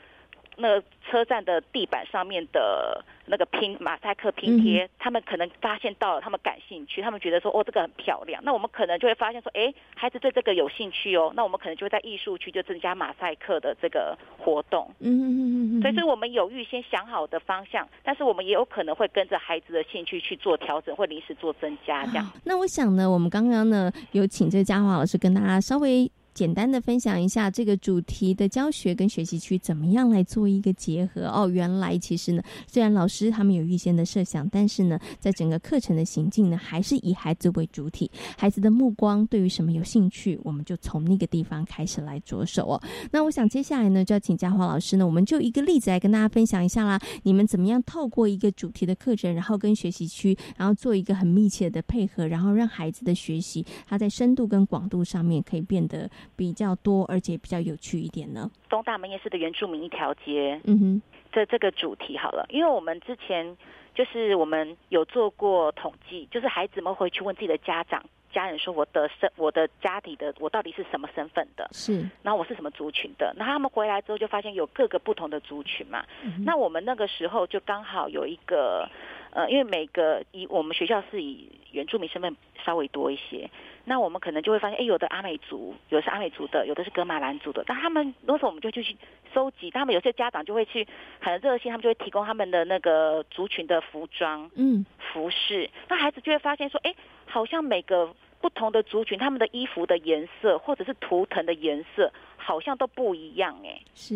[0.60, 14.88] 那车站的地板上面的那个拼马赛克拼贴，他们可能发现到了，他们感兴趣，他们觉得说哦这个很漂亮，那我们可能就会发现说，哎，孩子对这个有兴趣哦，那我们可能就会在艺术区就增加马赛克的这个活动。
[15.00, 15.82] 嗯嗯嗯嗯。
[15.82, 22.30] 所以，所以我们有预先想好的方向，但是我们也有可能会跟着孩子的兴趣去做调整，或临时做增加这样。
[22.44, 26.10] 那我想呢，我们刚刚呢有请这个嘉华老师跟大家稍微。
[26.40, 31.46] 简单的分享一下这个主题的教学跟学习区怎么样来做一个结合哦。
[31.46, 42.82] 原来其实呢，虽然老师他们有预先的设想，但是呢，在整个课程的行进呢，还是以孩子为主体，孩子的目光对于什么有兴趣，我们就从那个地方开始来着手哦。
[43.10, 46.98] 那我想接下来呢，就要请嘉华老师呢，我们就一个例子来跟大家分享一下啦。
[47.22, 56.10] 你们怎么样透过一个主题的课程，然后跟学习区，然后做一个很密切的配合，然后让孩子的学习，他在深度跟广度上面可以变得。
[56.36, 58.50] 比较多，而且比较有趣一点呢。
[58.68, 63.56] 东大门夜市的原住民一条街，嗯哼，这这个主题好了，因为我们之前
[63.94, 71.68] 就是我们有做过统计，就是孩子们回去问自己的家长、家人说：“我的身，我的家底的，我到底是什么身份的？
[71.72, 76.04] 是，然后我是什么族群的？”那他们回来之后就发现有各个不同的族群嘛。
[76.44, 78.88] 那我们那个时候就刚好有一个，
[79.32, 83.50] 呃，因为每个以我们学校是以原住民身份稍微多一些。
[83.90, 87.64] 那我们可能就会发现，哎，有的阿美族，有的是阿美族的，有的是格马兰族的。
[87.66, 88.96] 那他们那时候我们就就去
[89.34, 90.86] 收集，他们有些家长就会去
[91.20, 95.68] 很热心，他们就会提供他们的那个族群的服装、嗯，服饰。
[95.88, 96.94] 那孩子就会发现说，哎，
[97.26, 104.14] 好像每个不同的族群，他们的衣服的颜色或者是图腾的颜色，好像都不一样，哎，是，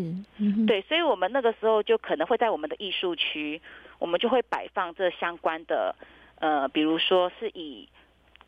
[0.68, 3.60] 对，所以我们那个时候就可能会在我们的艺术区，
[3.98, 5.96] 我们就会摆放这相关的，
[6.38, 7.88] 呃，比如说是以。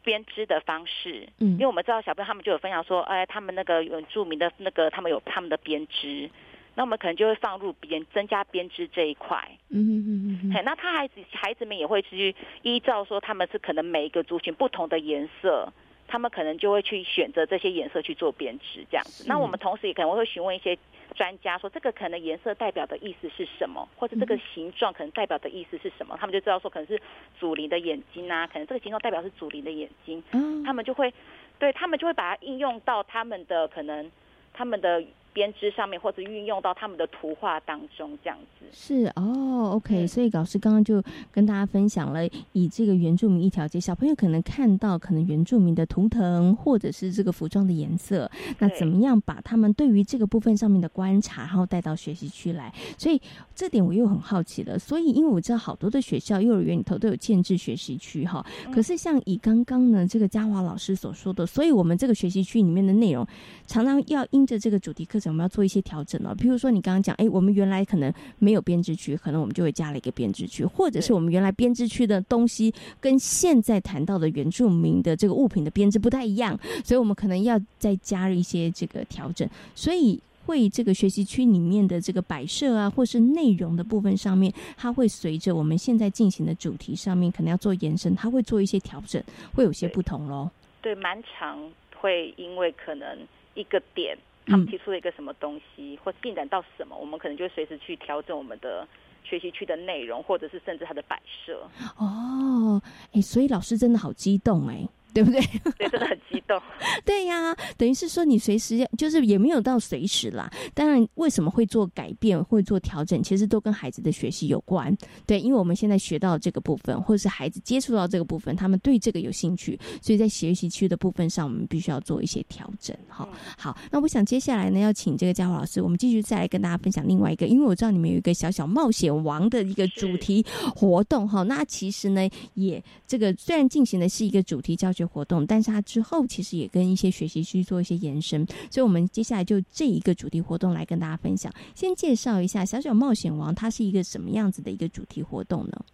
[0.06, 6.30] 编织的方式，嗯，因为我们知道小朋友他们就有分享说，哎，他们那个原住民的那个，他们有他们的编织，
[6.76, 9.36] 那我们可能就会放入编增加编织这一块，
[9.70, 15.72] 嗯嗯嗯嗯，那他孩子孩子们也会去依照说他们是可能每一个族群不同的颜色。
[16.08, 19.24] 他们可能就会去选择这些颜色去做编织，这样子。
[19.26, 20.78] 那我们同时也可能会询问一些
[21.14, 26.16] 专家，说这个可能颜色代表的意思是什么，或者这个形状可能代表的意思是什么？
[26.20, 27.00] 他们就知道说可能是
[27.38, 30.22] 祖灵的眼睛啊，可能这个形状代表是祖灵的眼睛。
[30.32, 31.12] 嗯，他们就会，
[31.58, 34.10] 对他们就会把它应用到他们的可能
[34.52, 35.02] 他们的。
[35.36, 40.06] 编织上面，或者运用到他们的图画当中，这样子是哦，OK。
[40.06, 52.72] 所以老师刚刚就跟大家分享了，以这个原住民一条街，小朋友可能看到可能原住民的图腾，或者是这个服装的颜色，那怎么样把他们对于这个部分上面的观察，然后带到学习区来？
[52.96, 53.20] 所以
[53.54, 54.78] 这点我又很好奇了。
[54.78, 63.26] 所以因为我知道好多的学校幼儿园里头都有建制学习区哈，可是像以刚刚呢这个嘉华老师所说的，所以我们这个学习区里面的内容
[63.66, 65.25] 常常要因着这个主题课程。
[65.26, 66.34] 程，我们要做一些调整哦。
[66.36, 79.48] 譬如说，你刚刚讲，哎，我们原来可能没有编织区，可能我们就会加了一个编织区，或者是我们原来编织区的东西跟现在谈到的原住民的这个物品的编织不太一样，所以我们可能要再加一些这个调整。
[79.74, 89.20] 所以，会这个学习区里面的这个摆设啊，或是内容的部分上面，它会随着我们现在进行的主题上面，可能要做延伸，它会做一些调整，
[89.54, 90.48] 会有些不同喽。
[90.80, 91.58] 对，蛮长
[91.96, 93.18] 会因为可能
[93.54, 94.16] 一个点。
[94.46, 98.86] 他们提出了一个什么东西，或进展到什么，我们可能就随时去调整我们的
[99.24, 101.68] 学习区的内容，或者是甚至它的摆设。
[101.98, 102.80] 哦，
[103.12, 104.88] 哎，所以老师真的好激动哎。
[105.14, 105.40] 对不对？
[105.78, 106.60] 对，真的很激动。
[107.04, 110.50] 对呀，等于是说你随时就是也没有到随时啦。
[110.74, 114.94] 当然，为什么会做改变、会做调整，其实都跟孩子的学习有关。
[115.24, 122.94] 对，因为我们现在学到这个部分，或者是孩子接触到这个部分，他们对这个有兴趣，所以在学习区的部分上，我们必须要做一些调整。
[123.08, 123.26] 哈，
[123.56, 131.42] 好，那我想接下来呢，要请这个嘉华老师，我们继续再来跟大家分享另外一个，因为我知道你们有一个小小冒险王的一个主题活动哈。
[131.44, 135.06] 那其实呢，也这个虽然进行的是一个主题教学。
[135.06, 141.52] 活动，但是它之后其实也跟一些学习去做一些延伸，所以我们接下来就这一个主题活动来跟大家分享。
[141.74, 145.84] 先介绍一下《小小冒险王》，它是一个什么样子的一个主题活动呢？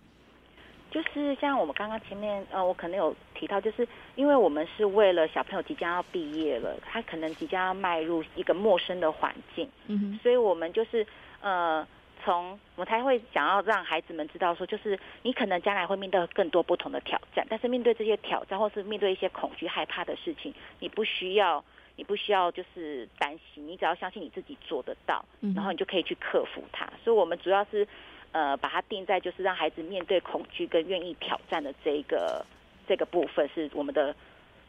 [0.91, 11.07] 就是像我们刚刚前面呃，我可能有提到，就是因为我们是为了小朋友即将要毕业了，他可能即将要迈入一个陌生的环境，嗯，所以我们就是
[11.41, 11.87] 呃。
[12.25, 21.63] 从我才会想要让孩子们知道说，就是你可能将来会面对更多不同的挑战，但是面对这些挑战，或是面对一些恐惧、害怕的事情，你不需要，
[21.97, 26.87] 你不需要就是担心，你只要相信你自己做得到，然后你就可以去克服它。
[27.05, 27.87] 所以，我们主要是
[28.33, 32.45] 呃把它定在就是让孩子面对恐惧跟愿意挑战的这一个
[32.87, 34.15] 这个部分，是我们的。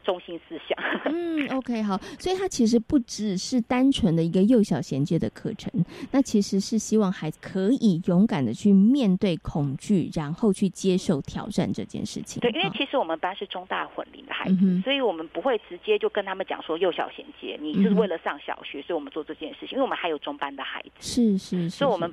[0.04, 0.78] 中心思想。
[1.06, 5.72] 嗯，OK，好，所以它其实不只是单纯的一个幼小衔接的课程，
[6.12, 12.40] 那其实是希望孩子可以勇敢的去面对恐惧，然后去接受挑战这件事情。
[12.40, 20.90] 对，因为其实我们班是中大混龄的孩子，所以我们不会直接就跟他们讲说幼小衔接，你是为了上小学，所以我们做这件事情，因为我们还有中班的孩子。
[21.00, 22.12] 是是，所以我们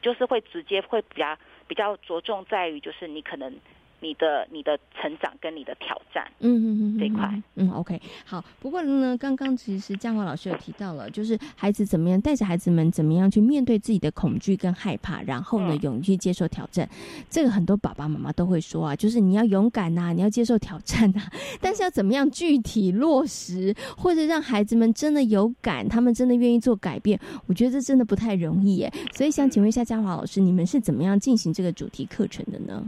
[0.00, 3.52] 就是会直接会比较比较着重在于，就是你可能。
[4.00, 8.44] 你的你的成长跟你的挑战，嗯嗯嗯，这一块，嗯，OK，好。
[8.60, 16.88] 不过呢，刚刚其实江华老师有提到了，就是孩子怎么样带着孩子们怎么样去面对自己的恐惧跟害怕，然后呢，勇于去接受挑战。
[17.28, 21.20] 这个很多爸爸妈妈都会说啊，就是你要勇敢呐，你要接受挑战呐。
[21.60, 28.92] 但是要怎么样具体落实，或者让孩子们真的有感，他们真的愿意做改变，我觉得这真的不太容易耶。
[29.12, 32.82] 所以想请问一下嘉华老师，你们是怎么样进行这个主题课程的呢？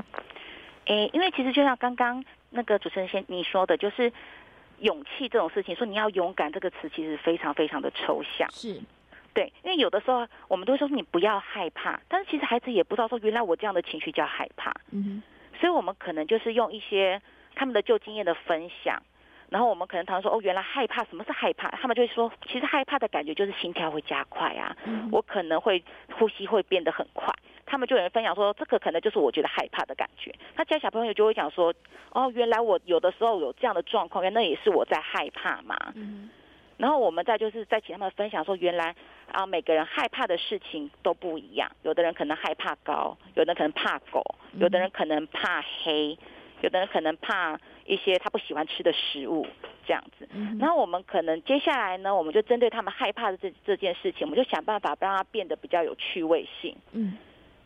[0.87, 4.12] 诶，因为其实就像刚刚那个主持人先你说的，就是
[4.80, 8.51] 勇气这种事情，说你要勇敢这个词，其实非常非常的抽象。
[8.51, 8.80] 是，
[9.33, 14.72] 对，因为有的时候我们都会说你不要害怕，但是其实孩子也不知道说原来我这样的情绪叫害怕。
[14.91, 17.22] 嗯哼，所以我们可能就是用一些
[17.55, 19.01] 他们的旧经验的分享，
[19.51, 21.70] 然后我们可能讨论说哦，原来害怕什么是害怕？
[21.70, 24.76] 他们就会说，其实害怕的感觉就是心跳会加快啊，
[25.12, 25.83] 我可能会
[26.18, 27.33] 呼吸会变得很快。
[27.73, 30.31] 他们就有人分享说，这个可能就是我觉得害怕的感觉。
[30.55, 31.73] 他家小朋友就会讲说，
[32.11, 35.75] 哦，原来我有的时候有这样的状况，原来也是我在害怕嘛。
[35.95, 36.29] 嗯。
[36.77, 38.95] 然后我们再就是再请他们分享说，原来
[39.31, 41.70] 啊，每个人害怕的事情都不一样。
[41.83, 44.23] 有的人可能害怕高，有的人可能怕狗，
[44.59, 46.18] 有的人可能怕黑，
[46.61, 49.47] 有的人可能怕一些他不喜欢吃的食物
[49.87, 50.29] 这样子。
[50.35, 50.59] 嗯。
[50.61, 56.77] 然后我们可能接下来呢，我们就针对他们害怕的这这件事情，我们就想办法让它变得比较有趣味性。
[56.93, 57.16] 嗯。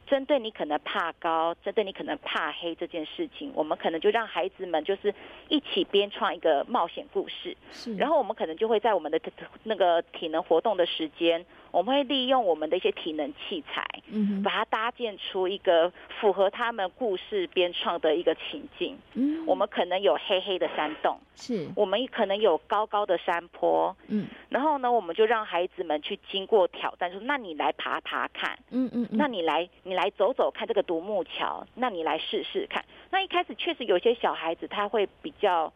[0.06, 5.14] 针对你可能怕高，针对你可能怕黑这件事情，我们可能就让孩子们就是
[5.48, 7.56] 一起编创一个冒险故事。
[7.72, 9.20] 是，然后我们可能就会在我们的
[9.64, 11.44] 那个体能活动的时间。
[11.76, 18.96] 我们会利用我们的一些体能器材，嗯，把它搭建出一个符合他们故事编创的一个情境。
[19.12, 35.70] 嗯，我们可能有黑黑的山洞，是我们可能有高高的山坡，嗯，然后呢，我们就让孩子们去经过挑战，说：“那你来爬爬看，嗯嗯，那你来你来走走看这个独木桥，那你来试试看。”那一开始确实有些小孩子他会比较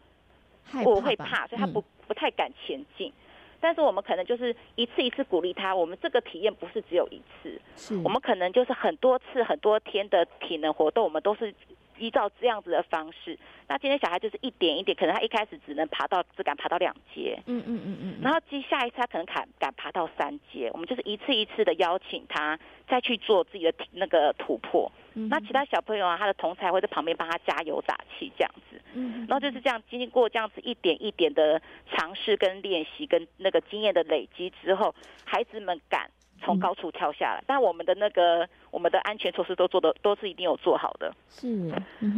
[0.83, 3.13] 我会怕，所以他不不太敢前进。
[3.61, 7.97] 但是我们可能就是一次一次鼓励他，我们这个体验不是只有一次，是。
[8.03, 11.55] 我们可能就是很多次、很多天的体能活动，我们都是
[12.01, 13.39] 依照这样子的方式。
[13.69, 24.91] 那今天小孩就是一点一点，可能他一开始只能爬到只敢爬到两阶，嗯嗯嗯嗯，然后接下一次他可能敢敢爬到三阶，我们就是一次一次的邀请他再去做自己的那个突破。
[25.13, 28.81] 那其他小朋友啊，他的同才会在旁边帮他加油打气，这样子。
[28.95, 31.61] 嗯，然后就是这样经过这样子一点一点的
[31.93, 34.95] 尝试跟练习跟那个经验的累积之后，
[35.25, 36.11] 孩子们敢
[36.43, 41.15] 从高处跳下来，但我们的那个我们的安全措施都做的都是一定有做好的。
[41.29, 41.71] 是，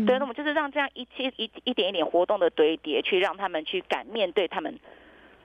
[0.06, 4.78] 对，那我们就是让这样一切一一点一点活动的堆叠，去让他们去敢面对他们。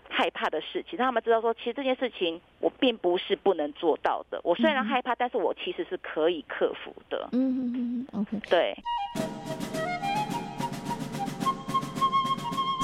[0.10, 4.40] 害怕的事情，让他们知道说，其实这件事情我并不是不能做到的。
[4.42, 7.28] 我虽然害怕，但是我其实是可以克服的。
[7.34, 8.74] 嗯嗯嗯，OK，对。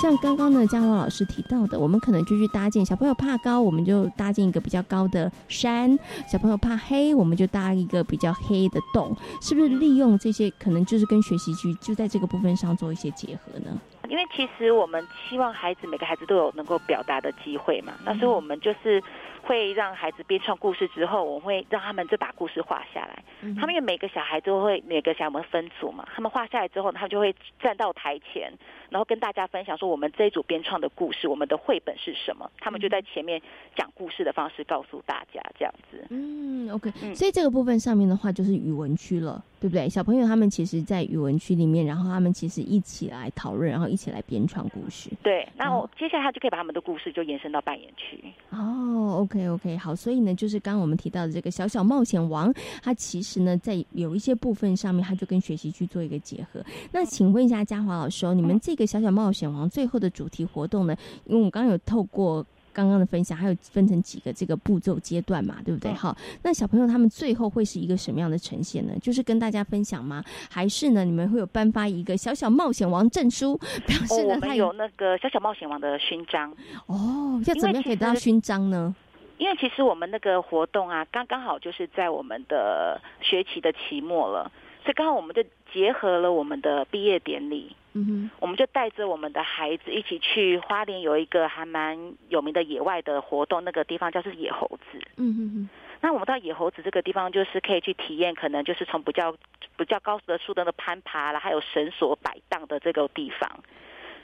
[0.03, 5.97] 像刚刚呢，嘉华老师提到的，我们可能就去搭建小朋友怕高，我们就搭建一个比较高的山；
[6.29, 9.15] 小朋友怕黑，我们就搭一个比较黑的洞。
[9.41, 13.79] 是不是利用这些，可能就是跟学习区就在这个部分上做一些结合呢？
[14.09, 19.01] 因为其实我们希望孩子每个孩子都有能够表达的机会嘛，那所以我们就是
[19.43, 23.23] 会让孩子编创故事之后，我会让他们就把故事画下来。
[23.59, 28.51] 他们因为每个小孩都会每个小孩们分组嘛，他们画下来之后，他们就会站到台前，
[28.89, 32.49] 然后跟大家分享说我们这一组编创的故事，我们的绘本是什么。
[32.59, 33.41] 他们就在前面
[33.75, 36.07] 讲故事的方式告诉大家这样子。
[36.09, 39.43] 嗯，OK，所以这个部分上面的话就是语文区了。
[39.64, 39.88] 对不对？
[39.88, 45.09] 小朋友他们其实，在语文区里面，然后他们其实一起来讨论，然后一起来编创故事。
[45.24, 48.22] 对，那我接下来他就可以把他们的故事就延伸到扮演区。
[48.49, 56.61] 哦，OK OK，好，所以呢，就是刚刚我们提到的这个小小冒险王，它其实呢，在有一些部分上面，它就跟学习去做一个结合。
[56.91, 60.93] 那请问一下嘉华老师，你们这个小小冒险王最后的主题活动呢？
[61.24, 62.45] 因为我刚刚有透过。
[62.74, 65.93] 刚刚的分享还有分成几个这个步骤阶段嘛，对不对？
[65.93, 68.93] 好，那小朋友他们最后会是一个什么样的呈现呢？
[69.01, 70.24] 就是跟大家分享吗？
[70.49, 73.55] 还是呢，你们会有颁发一个小小冒险王证书，
[73.86, 76.51] 表示呢他有那个小小冒险王的勋章？
[76.88, 78.95] 哦，要怎么样可以得到勋章呢？
[79.38, 84.51] 因为其实我们那个活动啊，刚刚好就是在我们的学期的期末了，
[84.84, 85.43] 所以刚好我们就
[85.74, 87.76] 结合了我们的毕业典礼。
[87.93, 94.99] 嗯哼，我们就带着我们的孩子一起去花莲，有一个还蛮有名的野外的活动，那个地方叫做野猴子。
[95.17, 95.69] 嗯哼哼，
[96.01, 99.35] 那我们到野猴子这个地方，就是可以去体验，可能就是从比较
[99.77, 103.49] 比较高的树的攀爬了，还有绳索摆荡的这个地方。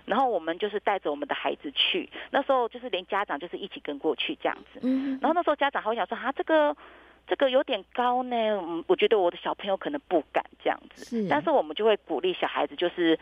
[0.06, 4.80] 然后我们就是带着我们的孩子去，那时候就是连家长就是一起跟过去这样子。
[4.82, 6.76] 嗯，然后那时候家长还会想说啊，这个。
[7.28, 13.20] 这个有点高呢，嗯，我觉得我的小朋友可能不敢这样子，是，但是我们就会鼓励小孩子，就是，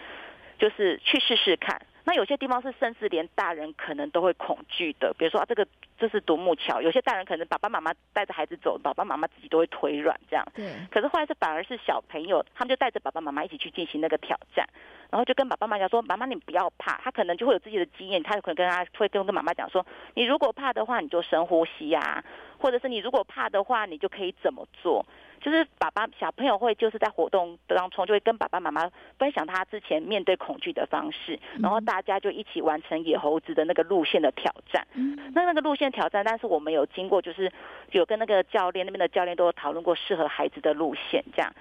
[0.58, 1.82] 就是去试试看。
[2.04, 5.68] 那有些地方是甚至连大人可能都会恐惧的，比如说啊，这个
[6.00, 10.46] 这是独木桥，有些大人可能爸爸妈妈带着孩子走，爸爸妈妈自己都会腿软这样。
[10.56, 10.74] 对。
[10.90, 14.66] 可是后来是反而是小朋友，他们就带着爸爸妈妈一起去进行那个挑战，
[15.12, 19.86] 然后就跟爸爸妈妈讲说：“妈妈，你不要怕。”他可能就会有自己的经验，他可能跟他会跟跟妈妈讲说
[20.16, 22.24] ：“你如果怕的话，你就深呼吸呀。”
[22.58, 25.06] 或者是你如果怕的话，你就可以怎么做？
[25.40, 34.86] 就是爸爸小朋友会就是在活动当中就会跟爸爸妈妈分享他之前面对恐惧的方式，然后大家就一起完成野猴子的那个路线的挑战。
[35.34, 37.52] 那那个路线挑战，但是我们有经过，就是
[37.92, 41.54] 有跟那个教练那边的教练都有讨论过适合孩子的路线这样。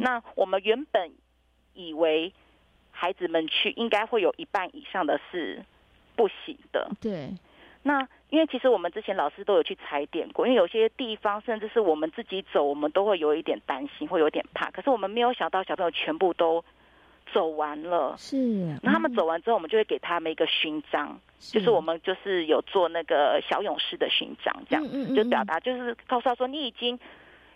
[0.00, 1.10] 那我们原本
[1.74, 2.32] 以为
[2.90, 5.62] 孩子们去应该会有一半以上的是
[6.14, 6.90] 不行的。
[7.00, 7.30] 对。
[7.82, 14.70] 那因为其实我们之前老师都有去踩点过，因为有些地方甚至是我们自己走，我们都会有一点担心，会有点怕。
[14.70, 16.64] 可是我们没有想到小朋友全部都
[17.32, 18.14] 走完了。
[18.16, 18.36] 是。
[18.82, 26.98] 那他们走完之后，我们就会给他们一个勋章，就是我们就是有做那个小勇士的勋章，这样就表达就是告诉他说，你已经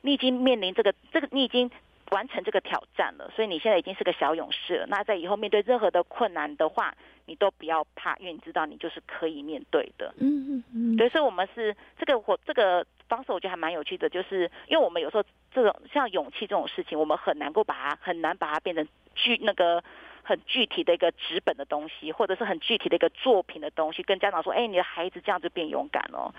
[0.03, 1.71] 你已经面临这个这个你已经
[2.11, 4.87] 完成这个挑战了，所以你现在已经是个小勇士了。
[4.87, 6.95] 那在以后面对任何的困难的话。
[7.29, 10.15] 你都不要怕，因为你知道你就是可以面对的。
[10.21, 10.97] 嗯嗯嗯。
[10.97, 14.09] 对，所以，我们是这个我这个方式，我觉得还蛮有趣的。
[14.09, 18.87] 就是因为我们有时候这种像勇气这种事情，我们很难够把它很难把它变成
[19.17, 19.83] 具那个
[20.23, 26.33] 很具体的一个纸本的东西，或者是很具体的一个作品的东西，跟家长说：“哎，你的孩子这样就变勇敢了。”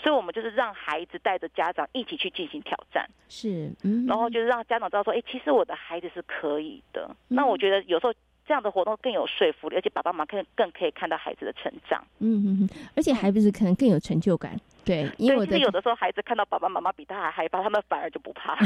[0.00, 3.08] 所以，我们就是让孩子带着家长一起去进行挑战。
[3.28, 3.70] 是，
[4.06, 8.14] 然后就是让家长知道说：“哎，其实我的孩子是可以的。”那我觉得有时候。
[8.46, 12.02] 这样的活动更有说服力，而且爸爸妈妈更更可以看到孩子的成长。
[12.20, 14.58] 嗯嗯嗯，而且孩子可能更有成就感。
[14.88, 18.56] 对，因为其实有的时候孩子看到爸爸妈妈比他还害怕，他们反而就不怕。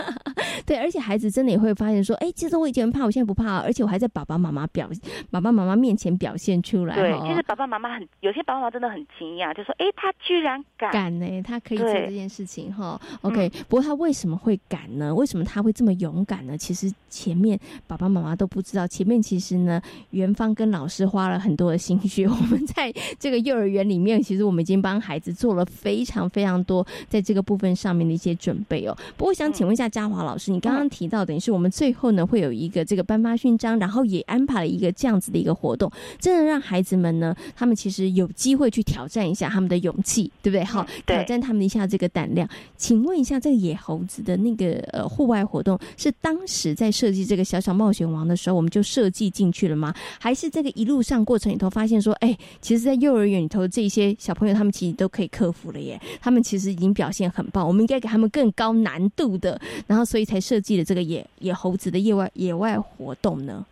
[0.66, 4.90] 对，而且孩子真的也会发现说：“哎，其实我以前怕，我现在不怕，而且我还在爸爸妈妈表
[5.30, 13.00] 爸爸妈妈面前表现出来。”对，其实爸爸妈妈很有些爸爸妈妈真的很惊讶，就说：“哎，他居然敢敢呢，他可以做这件事情哈。
[13.22, 15.14] ”OK，不过他为什么会敢呢？
[15.14, 16.58] 为什么他会这么勇敢呢？
[16.58, 22.26] 其实前面爸爸妈妈都不知道，前面其实呢，元芳跟老师花了很多的心血。
[22.26, 25.61] 我们在这个幼儿园里面，其实我们已经帮孩子做了。
[25.62, 28.96] 了非常非常多在这个部分上面的一些准备哦。
[29.16, 40.64] 不过想请问一下嘉华老师，你刚刚提到，等于是我们最后呢会有一个这个颁发勋章，然后也安排了一个这样子的一个活动，真的让孩子们呢，他们其实有机会去挑战一下他们的勇气，对不对？
[40.64, 42.48] 好，挑战他们一下这个胆量。
[42.76, 49.94] 请问一下，这个野猴子的那个呃户外活动，是当时在设计这个小小冒险王的时候，我们就设计进去了吗？
[50.18, 63.64] 还是这个一路上过程里头发现说，哎，其实，在幼儿园里头这些小朋友，他们其实都可以克服了耶，他们其实已经表现很棒，我们应该给他们更高难度的，然后所以才设计了这个野野猴子的野外野外活动呢。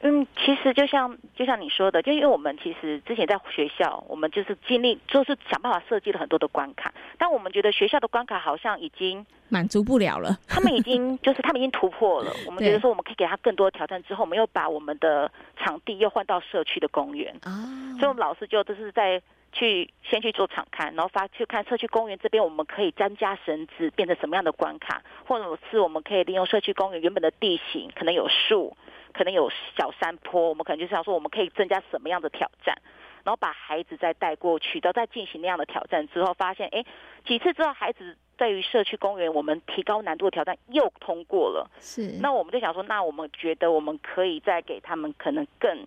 [0.00, 10.38] 嗯，其实就像就像你说的，就因为我们其实之前在学校，我们就是尽力，就是想办法设计了很多的关卡，但我们觉得学校的关卡好像已经满足不了了。
[10.46, 14.00] 他们已经 就是他们已经突破了，我们觉得说我们可以给他更多的挑战。
[14.04, 17.66] 之后，我们又把我们的场地又换到社区的公园啊，
[17.98, 19.20] 所以我们老师就就是在
[19.58, 28.76] 去先去做场看，然后发去看社区公园这边我们可以增加绳子，变成什么样的关卡，或者是我们可以利用社区公园原本的地形，可能有树。
[29.10, 32.76] 可能有小山坡，我们可能就是想说，我们可以增加什么样的挑战，
[33.24, 36.84] 然后把孩子再带过去，然后再进行那样的挑战之后，发现哎，
[37.26, 41.68] 几次之后，孩子对于社区公园我们提高难度的挑战又通过了。
[41.80, 45.84] 是，那我们就想说，那我们觉得我们可以再给他们可能更。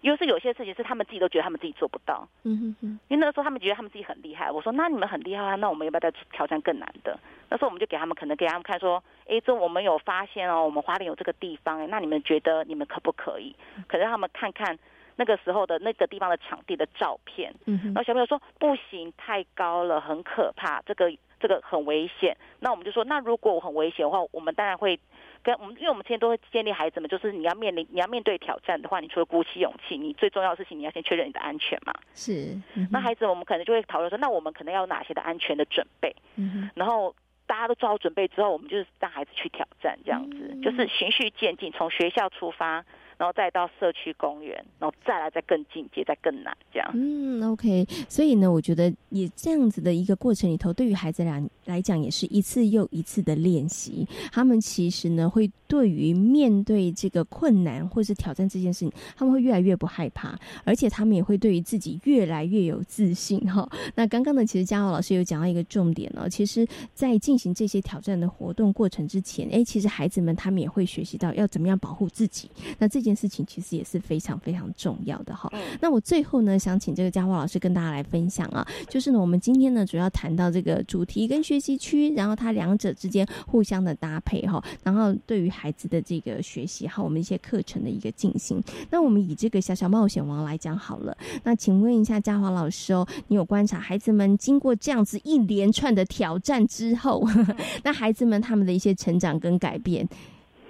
[0.00, 3.00] 因为是有些事情是他们自己都觉得他们自己做不到，嗯哼哼。
[3.08, 7.18] 因为那个时候他们觉得他们自己很厉害，我说那你们很厉害啊，那我们要不要再挑战更难的？
[7.50, 13.54] 那时候我们就给他们可能给他们看说，哎，这我们有发现哦，我们花莲有这个地方，哎，那你们觉得你们可不可以？
[13.86, 14.78] 可让他们看看
[15.16, 17.86] 那个时候的那个地方的场地的照片，嗯哼。
[17.88, 21.10] 然后小朋友说不行，太高了，很可怕，这个
[21.40, 22.36] 这个很危险。
[22.60, 24.98] 那我们就说，那如果我很危险的话，我们当然会。
[25.40, 31.94] 跟我们，因为我们之前都会建立孩子们，就是你要面临、你要面对挑战的话，你除了鼓起勇气，你最重要的事情，你要先确认你的安全嘛。
[32.12, 32.60] 是。
[32.90, 36.14] 那孩子，我们可能就会讨论说，那我们可能要有哪些的安全的准备？
[36.34, 37.14] 嗯然后
[37.46, 42.84] 大家都做好准备之后，我们就是让孩子去挑战，这样子，就是循序渐进，从学校出发。
[43.18, 46.90] 然后再到社区公园，然后再来再更进阶，再更难这样。
[46.94, 47.84] 嗯，OK。
[48.08, 54.06] 所以呢，我觉得也这样子的一个过程里头，对于孩子俩来讲，也是一次又一次的练习。
[54.32, 63.68] 他们其实呢，会对于面对这个困难或是挑战这件事情，他们会越来越不害怕，而且他们也会对于自己越来越有自信哈。
[63.96, 72.48] 那刚刚呢，其实嘉豪老师有讲到一个重点哦，其实，在进行这些挑战的活动过程之前，哎，其实孩子们他们也会学习到要怎么样保护自己。
[72.78, 75.50] 那这件件事情其实也是非常非常重要的哈。
[75.80, 88.62] 那我最后呢，想请这个嘉华老师跟大家来分享啊，就是呢，我们今天呢主要谈到这个主题跟学习区，然后它两者之间互相的搭配哈，然后对于孩子的这个学习哈，我们一些课程的一个进行。
[88.90, 91.16] 那我们以这个小小冒险王来讲好了。
[91.44, 97.26] 那请问一下嘉华老师哦，你有观察孩子们经过这样子一连串的挑战之后，
[97.82, 100.08] 那孩子们他们的一些成长跟改变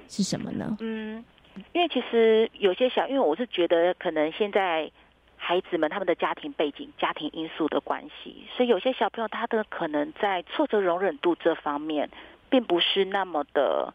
[0.09, 0.77] 是什么呢？
[0.81, 1.25] 嗯。
[1.73, 4.91] 因为其实有些小，因为我是觉得可能现在
[5.37, 12.11] 孩子们他们的家庭背景、家庭因素的关系，所以有些小朋友他的可能在挫折容忍度这方面，
[12.51, 13.95] 并不是那么的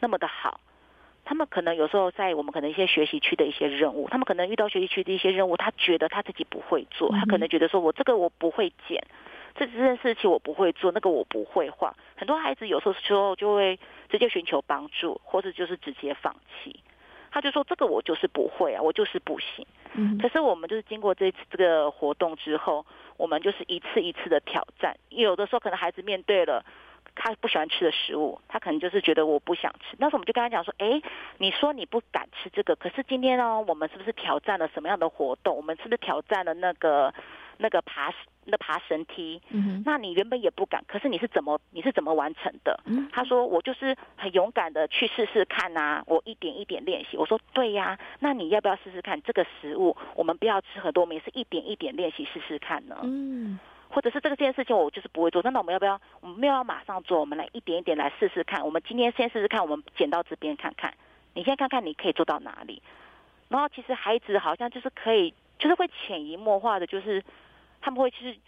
[0.00, 0.60] 那么的好。
[1.24, 9.00] 他们可能有时候在我们可能一些学习区的一些任务，他们可能遇到学习区的一些任务，他觉得他自己不会做，他可能觉得说我这个我不会剪，
[9.54, 11.94] 这这件事情我不会做，那个我不会画。
[12.16, 13.78] 很多孩子有时候时候就会
[14.10, 16.34] 直接寻求帮助，或者就是直接放
[16.64, 16.80] 弃。
[17.32, 22.84] 他就说：“这个我就是不会啊，我就是不行。”嗯，可是我们就是经过这次这个活动之后，
[23.16, 24.96] 我们就是一次一次的挑战。
[25.08, 26.64] 有的时候可能孩子面对了
[27.14, 29.96] 他不喜欢吃的食物，他可能就是觉得我不想吃。
[29.98, 31.02] 那时候我们就跟他讲说：“哎，
[31.38, 35.56] 你说你不敢吃这个，可是今天呢，我们是不是挑战了什么样的活动？
[35.56, 37.12] 我们是不是挑战了那个
[37.62, 38.12] 那个爬？”
[38.44, 39.40] 那爬绳梯，
[39.84, 42.76] 那你原本也不敢，可是你是怎么你是怎么完成的？
[43.12, 47.16] 他说我就是很勇敢的去试试看呐，我一点一点练习。
[47.16, 49.96] 我说对呀，那你要不要试试看这个食物？
[50.16, 52.98] 我们不要吃很多，我们也是一点一点练习试试看呢。
[53.04, 56.00] 嗯，或者是这个这件事情我就是不会做，那我们要不要？
[56.20, 58.64] 我们没有要马上做，我们来一点一点来试试看。
[58.66, 60.92] 我们今天先试试看，我们剪到这边看看，
[61.34, 62.82] 你先看看你可以做到哪里。
[63.48, 67.22] 然后其实孩子好像就是可以，就是会潜移默化的，就是。
[67.82, 68.38] 他们会去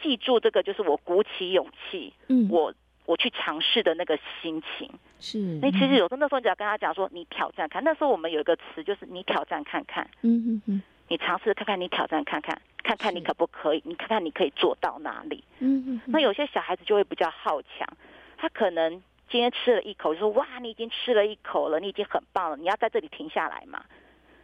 [0.00, 2.72] 记住这个，就是我鼓起勇气，嗯，我
[3.04, 4.90] 我去尝试的那个心情。
[5.20, 7.84] 是，那其实有时候那时候你只要跟他讲说，你挑战看。
[7.84, 15.42] 那时候我们有一个词，就是你挑战看看，嗯嗯嗯，你尝试看看，你挑战看看，看看你可不可以，你看看你可以做到哪里。
[15.58, 16.00] 嗯嗯。
[16.06, 17.88] 那有些小孩子就会比较好强，
[18.36, 18.90] 他可能
[19.30, 23.84] 今天吃了一口，就说哇，你已经吃了一口了，你已经很棒了，你要在这里停下来嘛。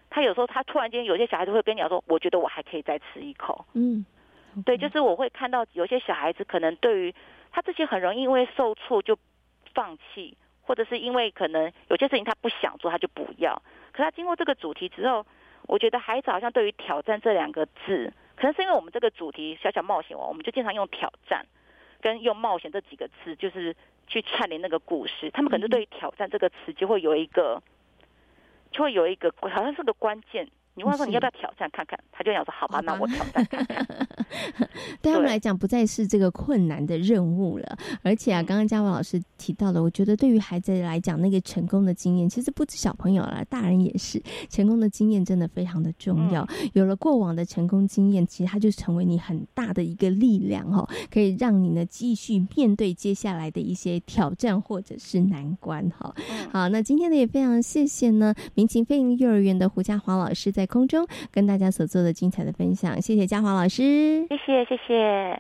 [0.09, 3.65] 他有时候他突然间有些小孩子会跟你讲说，我觉得我还可以再吃一口。
[3.75, 4.05] 嗯。
[4.65, 7.15] 对，就是我会看到有些小孩子可能对于
[7.53, 9.17] 他自己很容易因为受挫就
[9.75, 13.63] 放弃，或者是因为可能有些事情他不想做他就不要。
[13.93, 15.25] 可他经过这个主题之后，
[15.67, 21.47] 我觉得孩子好像对于挑战这两个字，可能是因为我们这个主题小小冒险王，我们就经常用挑战
[22.01, 23.75] 跟用冒险这几个字，就是
[24.07, 25.31] 去串联那个故事。
[25.31, 27.63] 他们可能对于挑战这个词就会有一个，
[28.73, 30.49] 就会有一个好像是个关键。
[30.81, 33.87] 你问说你要不要挑战看看，他就想说好吧，那我挑战看看。
[35.03, 37.77] 对他们来讲，不再是这个困难的任务了。
[38.03, 44.23] 而且啊，刚刚嘉文老师提到的，我觉得对于孩子来讲，那个成功的经验，其实不止小朋友了，大人也是。
[44.49, 46.49] 成功的经验真的非常的重要。
[46.73, 56.15] 有了过往的成功经验，其实它就成为你很大的一个力量哦，可以让你呢继续面对接下来的一些挑战或者是难关哈。
[56.51, 60.70] 好，那今天呢也非常谢谢呢民情飞鹰幼儿园的胡家华老师在。
[60.71, 65.39] 空中跟大家所做的精彩的分享，谢谢嘉华老师，谢谢谢谢。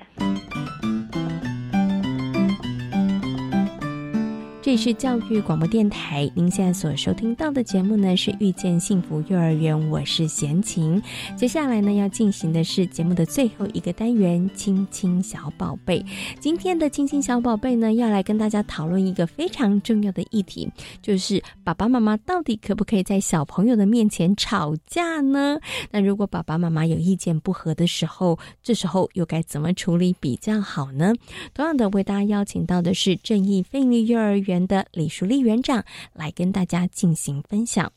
[4.71, 11.03] 这里是教育广播电台，您现在所收听到的节目呢是遇见幸福幼儿园，我是贤琴。
[11.37, 16.01] 接下来呢要进行的是节目的最后一个单元——亲亲小宝贝。
[16.39, 20.71] 今天的亲亲小宝贝呢要来跟大家讨论一个非常重要的议题，
[21.03, 25.59] 就是爸爸妈妈到底可不可以在小朋友的面前吵架呢？
[25.91, 31.13] 那如果爸爸妈妈有意见不合的时候，这时候又该怎么处理比较好呢？
[31.55, 34.60] 同样的，为大家邀请到的是正义飞利幼儿园。
[34.61, 35.83] 园的李淑丽园长
[36.13, 37.91] 来跟大家进行分享。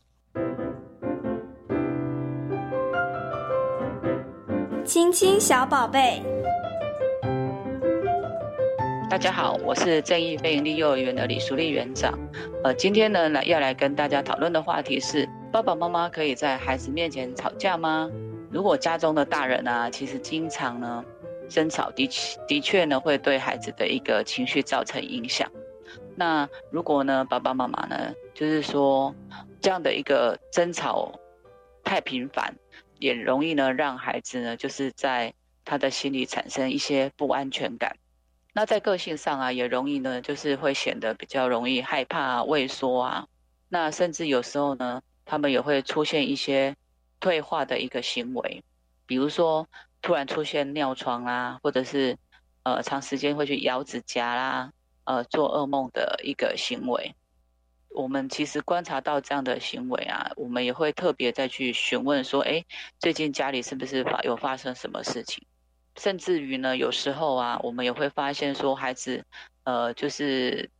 [4.85, 6.21] 亲亲小宝贝，
[9.09, 12.17] 大家好，我是正义非营利幼儿园的李淑丽园长。
[12.63, 18.09] 呃，今天呢来要来跟大家讨论的话题是：爸爸妈妈可以在孩子面前吵架吗？
[18.51, 21.03] 如果家中的大人啊，其实经常呢
[21.49, 25.49] 争吵，的确的确呢会对孩子的一个情绪造成影响。
[26.15, 29.13] 那如果呢，爸爸妈妈呢，就是说
[29.61, 31.11] 这样的一个争吵
[31.83, 32.55] 太频繁，
[32.99, 35.33] 也容易呢让孩子呢，就是在
[35.65, 37.97] 他的心里产生一些不安全感。
[38.53, 43.27] 那在个性上啊，也容易呢，就是会显得比较容易害怕、畏缩啊。
[43.69, 46.75] 那甚至有时候呢，他们也会出现一些
[47.19, 48.63] 退化的一个行为，
[49.07, 49.67] 比如说
[50.03, 52.15] 突然出现尿床啦，或者是
[52.61, 54.71] 呃长时间会去咬指甲啦。
[55.05, 57.13] 呃，做噩梦的一个行为，
[57.89, 62.63] 我们其实观察到这样的行为啊，我们也会特别再去询问说，哎，
[62.99, 65.45] 最近家里是不是发有发生什么事情？
[65.97, 69.25] 甚至于呢，有时候啊，我们也会发现说，孩子，
[69.63, 70.71] 呃，就是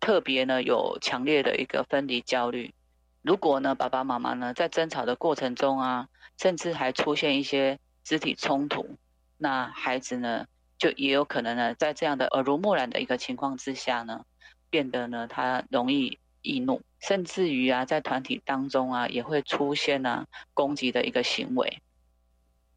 [0.00, 2.74] 特别呢有强烈的一个分离焦虑。
[3.22, 6.08] 如果呢，爸爸妈妈呢在争吵的过程中啊，
[6.38, 8.96] 甚至还出现一些肢体冲突，
[9.36, 10.46] 那孩子呢？
[10.78, 14.24] 就也有可能呢，在这样的耳濡目染的一个情况之下呢，
[14.68, 21.80] 变得呢，他容易易怒，甚至于啊，在团体当中啊，也会出现呢攻击的一个行为。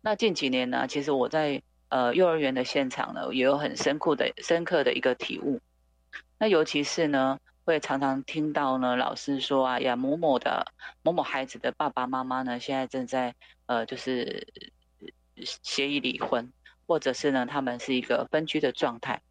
[0.01, 5.59] 那近几年呢，其实我在呃幼儿园的现场呢，也有很深刻的深刻的一个体悟。
[6.37, 10.65] 那尤其是呢，会常常听到呢老师说啊，呀某某的
[11.03, 13.35] 某某孩子的爸爸妈妈呢，现在正在
[13.65, 14.47] 呃就是
[15.35, 16.49] 协议离婚。
[16.89, 19.21] 或者是呢，他们是一个分居的状态，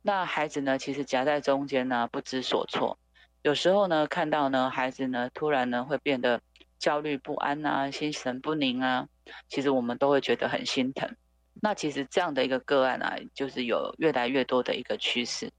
[0.00, 2.98] 那孩子呢，其实夹在中间呢，不知所措。
[3.42, 6.40] 有时候呢，看到呢，孩子呢，突然呢，会变得
[6.78, 9.06] 焦虑不安啊，心神不宁啊，
[9.50, 11.14] 其实我们都会觉得很心疼。
[11.60, 15.52] 那其实这样的一个个案啊，就是有越来越多的一个趋势。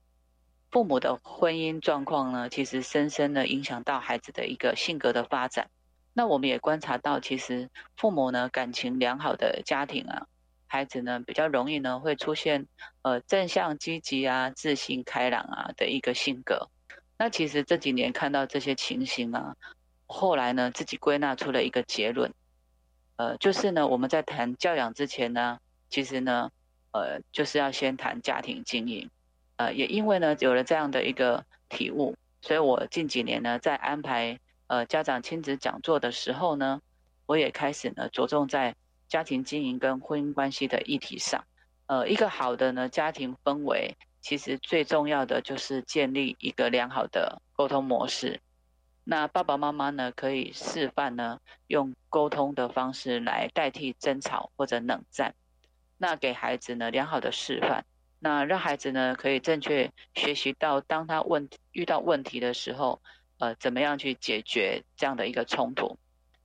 [0.72, 5.70] 父母的婚姻状况呢，其实深深的影响到孩子的一个性格的发展。
[6.12, 10.26] 那我们也观察到，其实父母呢，感情良好的家庭啊。
[10.72, 12.68] 孩子呢比较容易呢会出现
[13.02, 16.68] 呃正向积极啊自信开朗啊的一个性格。
[17.18, 19.56] 那其实这几年看到这些情形啊，
[20.06, 22.32] 后来呢自己归纳出了一个结论，
[23.16, 25.58] 呃就是呢我们在谈教养之前呢，
[25.88, 26.52] 其实呢
[26.92, 29.10] 呃就是要先谈家庭经营。
[29.56, 36.80] 呃也因为呢有了这样的一个体悟，所以我近几年呢在安排呃家长亲子讲座的时候呢，
[37.26, 38.76] 我也开始呢着重在。
[39.10, 41.44] 家庭经营跟婚姻关系的议题上，
[41.86, 48.40] 呃，一个好的呢家庭氛围，其实最重要的就是建立一个良好的沟通模式。
[49.02, 55.34] 那爸爸妈妈呢，可以示范呢，用沟通的方式来代替争吵或者冷战。
[55.98, 57.84] 那给孩子呢良好的示范，
[58.20, 63.02] 那让孩子呢可以正确学习到，当他问遇到问题的时候，
[63.38, 65.98] 呃，怎么样去解决这样的一个冲突。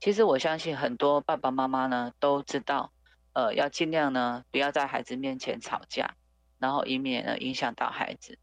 [0.06, 2.92] 其实我相信很多爸爸妈妈呢都知道，
[3.34, 6.16] 呃，要尽量呢不要在孩子面前吵架，
[6.60, 8.38] 然后以免呢影响到孩子。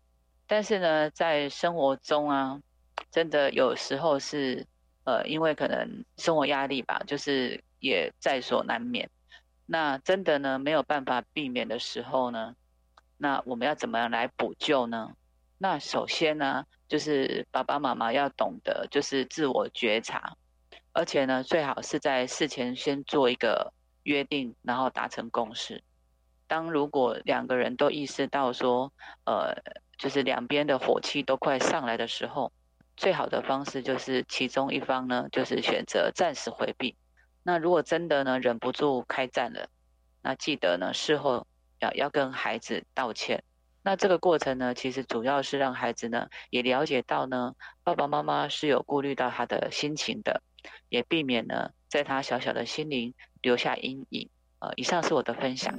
[0.48, 2.60] 但是呢，在生活中啊，
[3.12, 4.66] 真的有时候是
[5.04, 9.08] 呃，因为可能生活压力吧，就是也在所难免。
[9.64, 12.56] 那真的呢没有办法避免的时候呢，
[13.18, 15.12] 那我们要怎么样来补救呢？
[15.58, 20.36] 那首先呢，就是爸爸妈妈要懂得就是自我觉察，
[20.92, 23.72] 而且呢，最好是在事前先做一个
[24.02, 25.82] 约定，然后达成共识。
[26.46, 28.92] 当如果两个人都意识到说，
[29.24, 29.54] 呃，
[29.96, 32.52] 就是两边的火气都快上来的时候，
[32.94, 36.94] 最好的方式就是其中一方呢，就是选择暂时回避。
[37.42, 39.68] 那如果真的呢忍不住开战了，
[40.20, 41.46] 那记得呢事后
[41.80, 43.42] 要要跟孩子道歉。
[43.82, 50.42] 那这个过程呢，其实主要是让孩子呢也了解到呢，爸爸妈妈是有顾虑到他的心情的，
[50.88, 54.28] 也避免呢在他小小的心灵留下阴影。
[54.60, 55.74] 呃，以上是我的分享。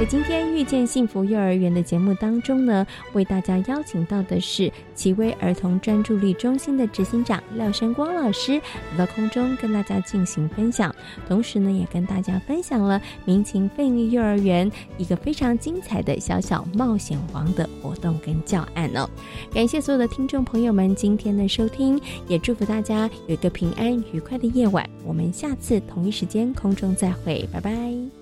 [0.00, 8.54] 在今天遇见幸福幼儿园的节目当中呢，为大家邀请到的是奇威儿童专注力中心的执行长廖山光老师，
[8.92, 10.90] 来到空中跟大家进行分享，
[11.28, 19.06] 同时呢，也跟大家分享了民情费力幼儿园一个非常精彩的小小冒险王的活动跟教案哦。
[19.52, 24.88] 感谢所有的听众朋友们今天的收听，也祝福大家有一个平安愉快的夜晚。
[25.04, 28.19] 我们下次同一时间空中再会，拜拜。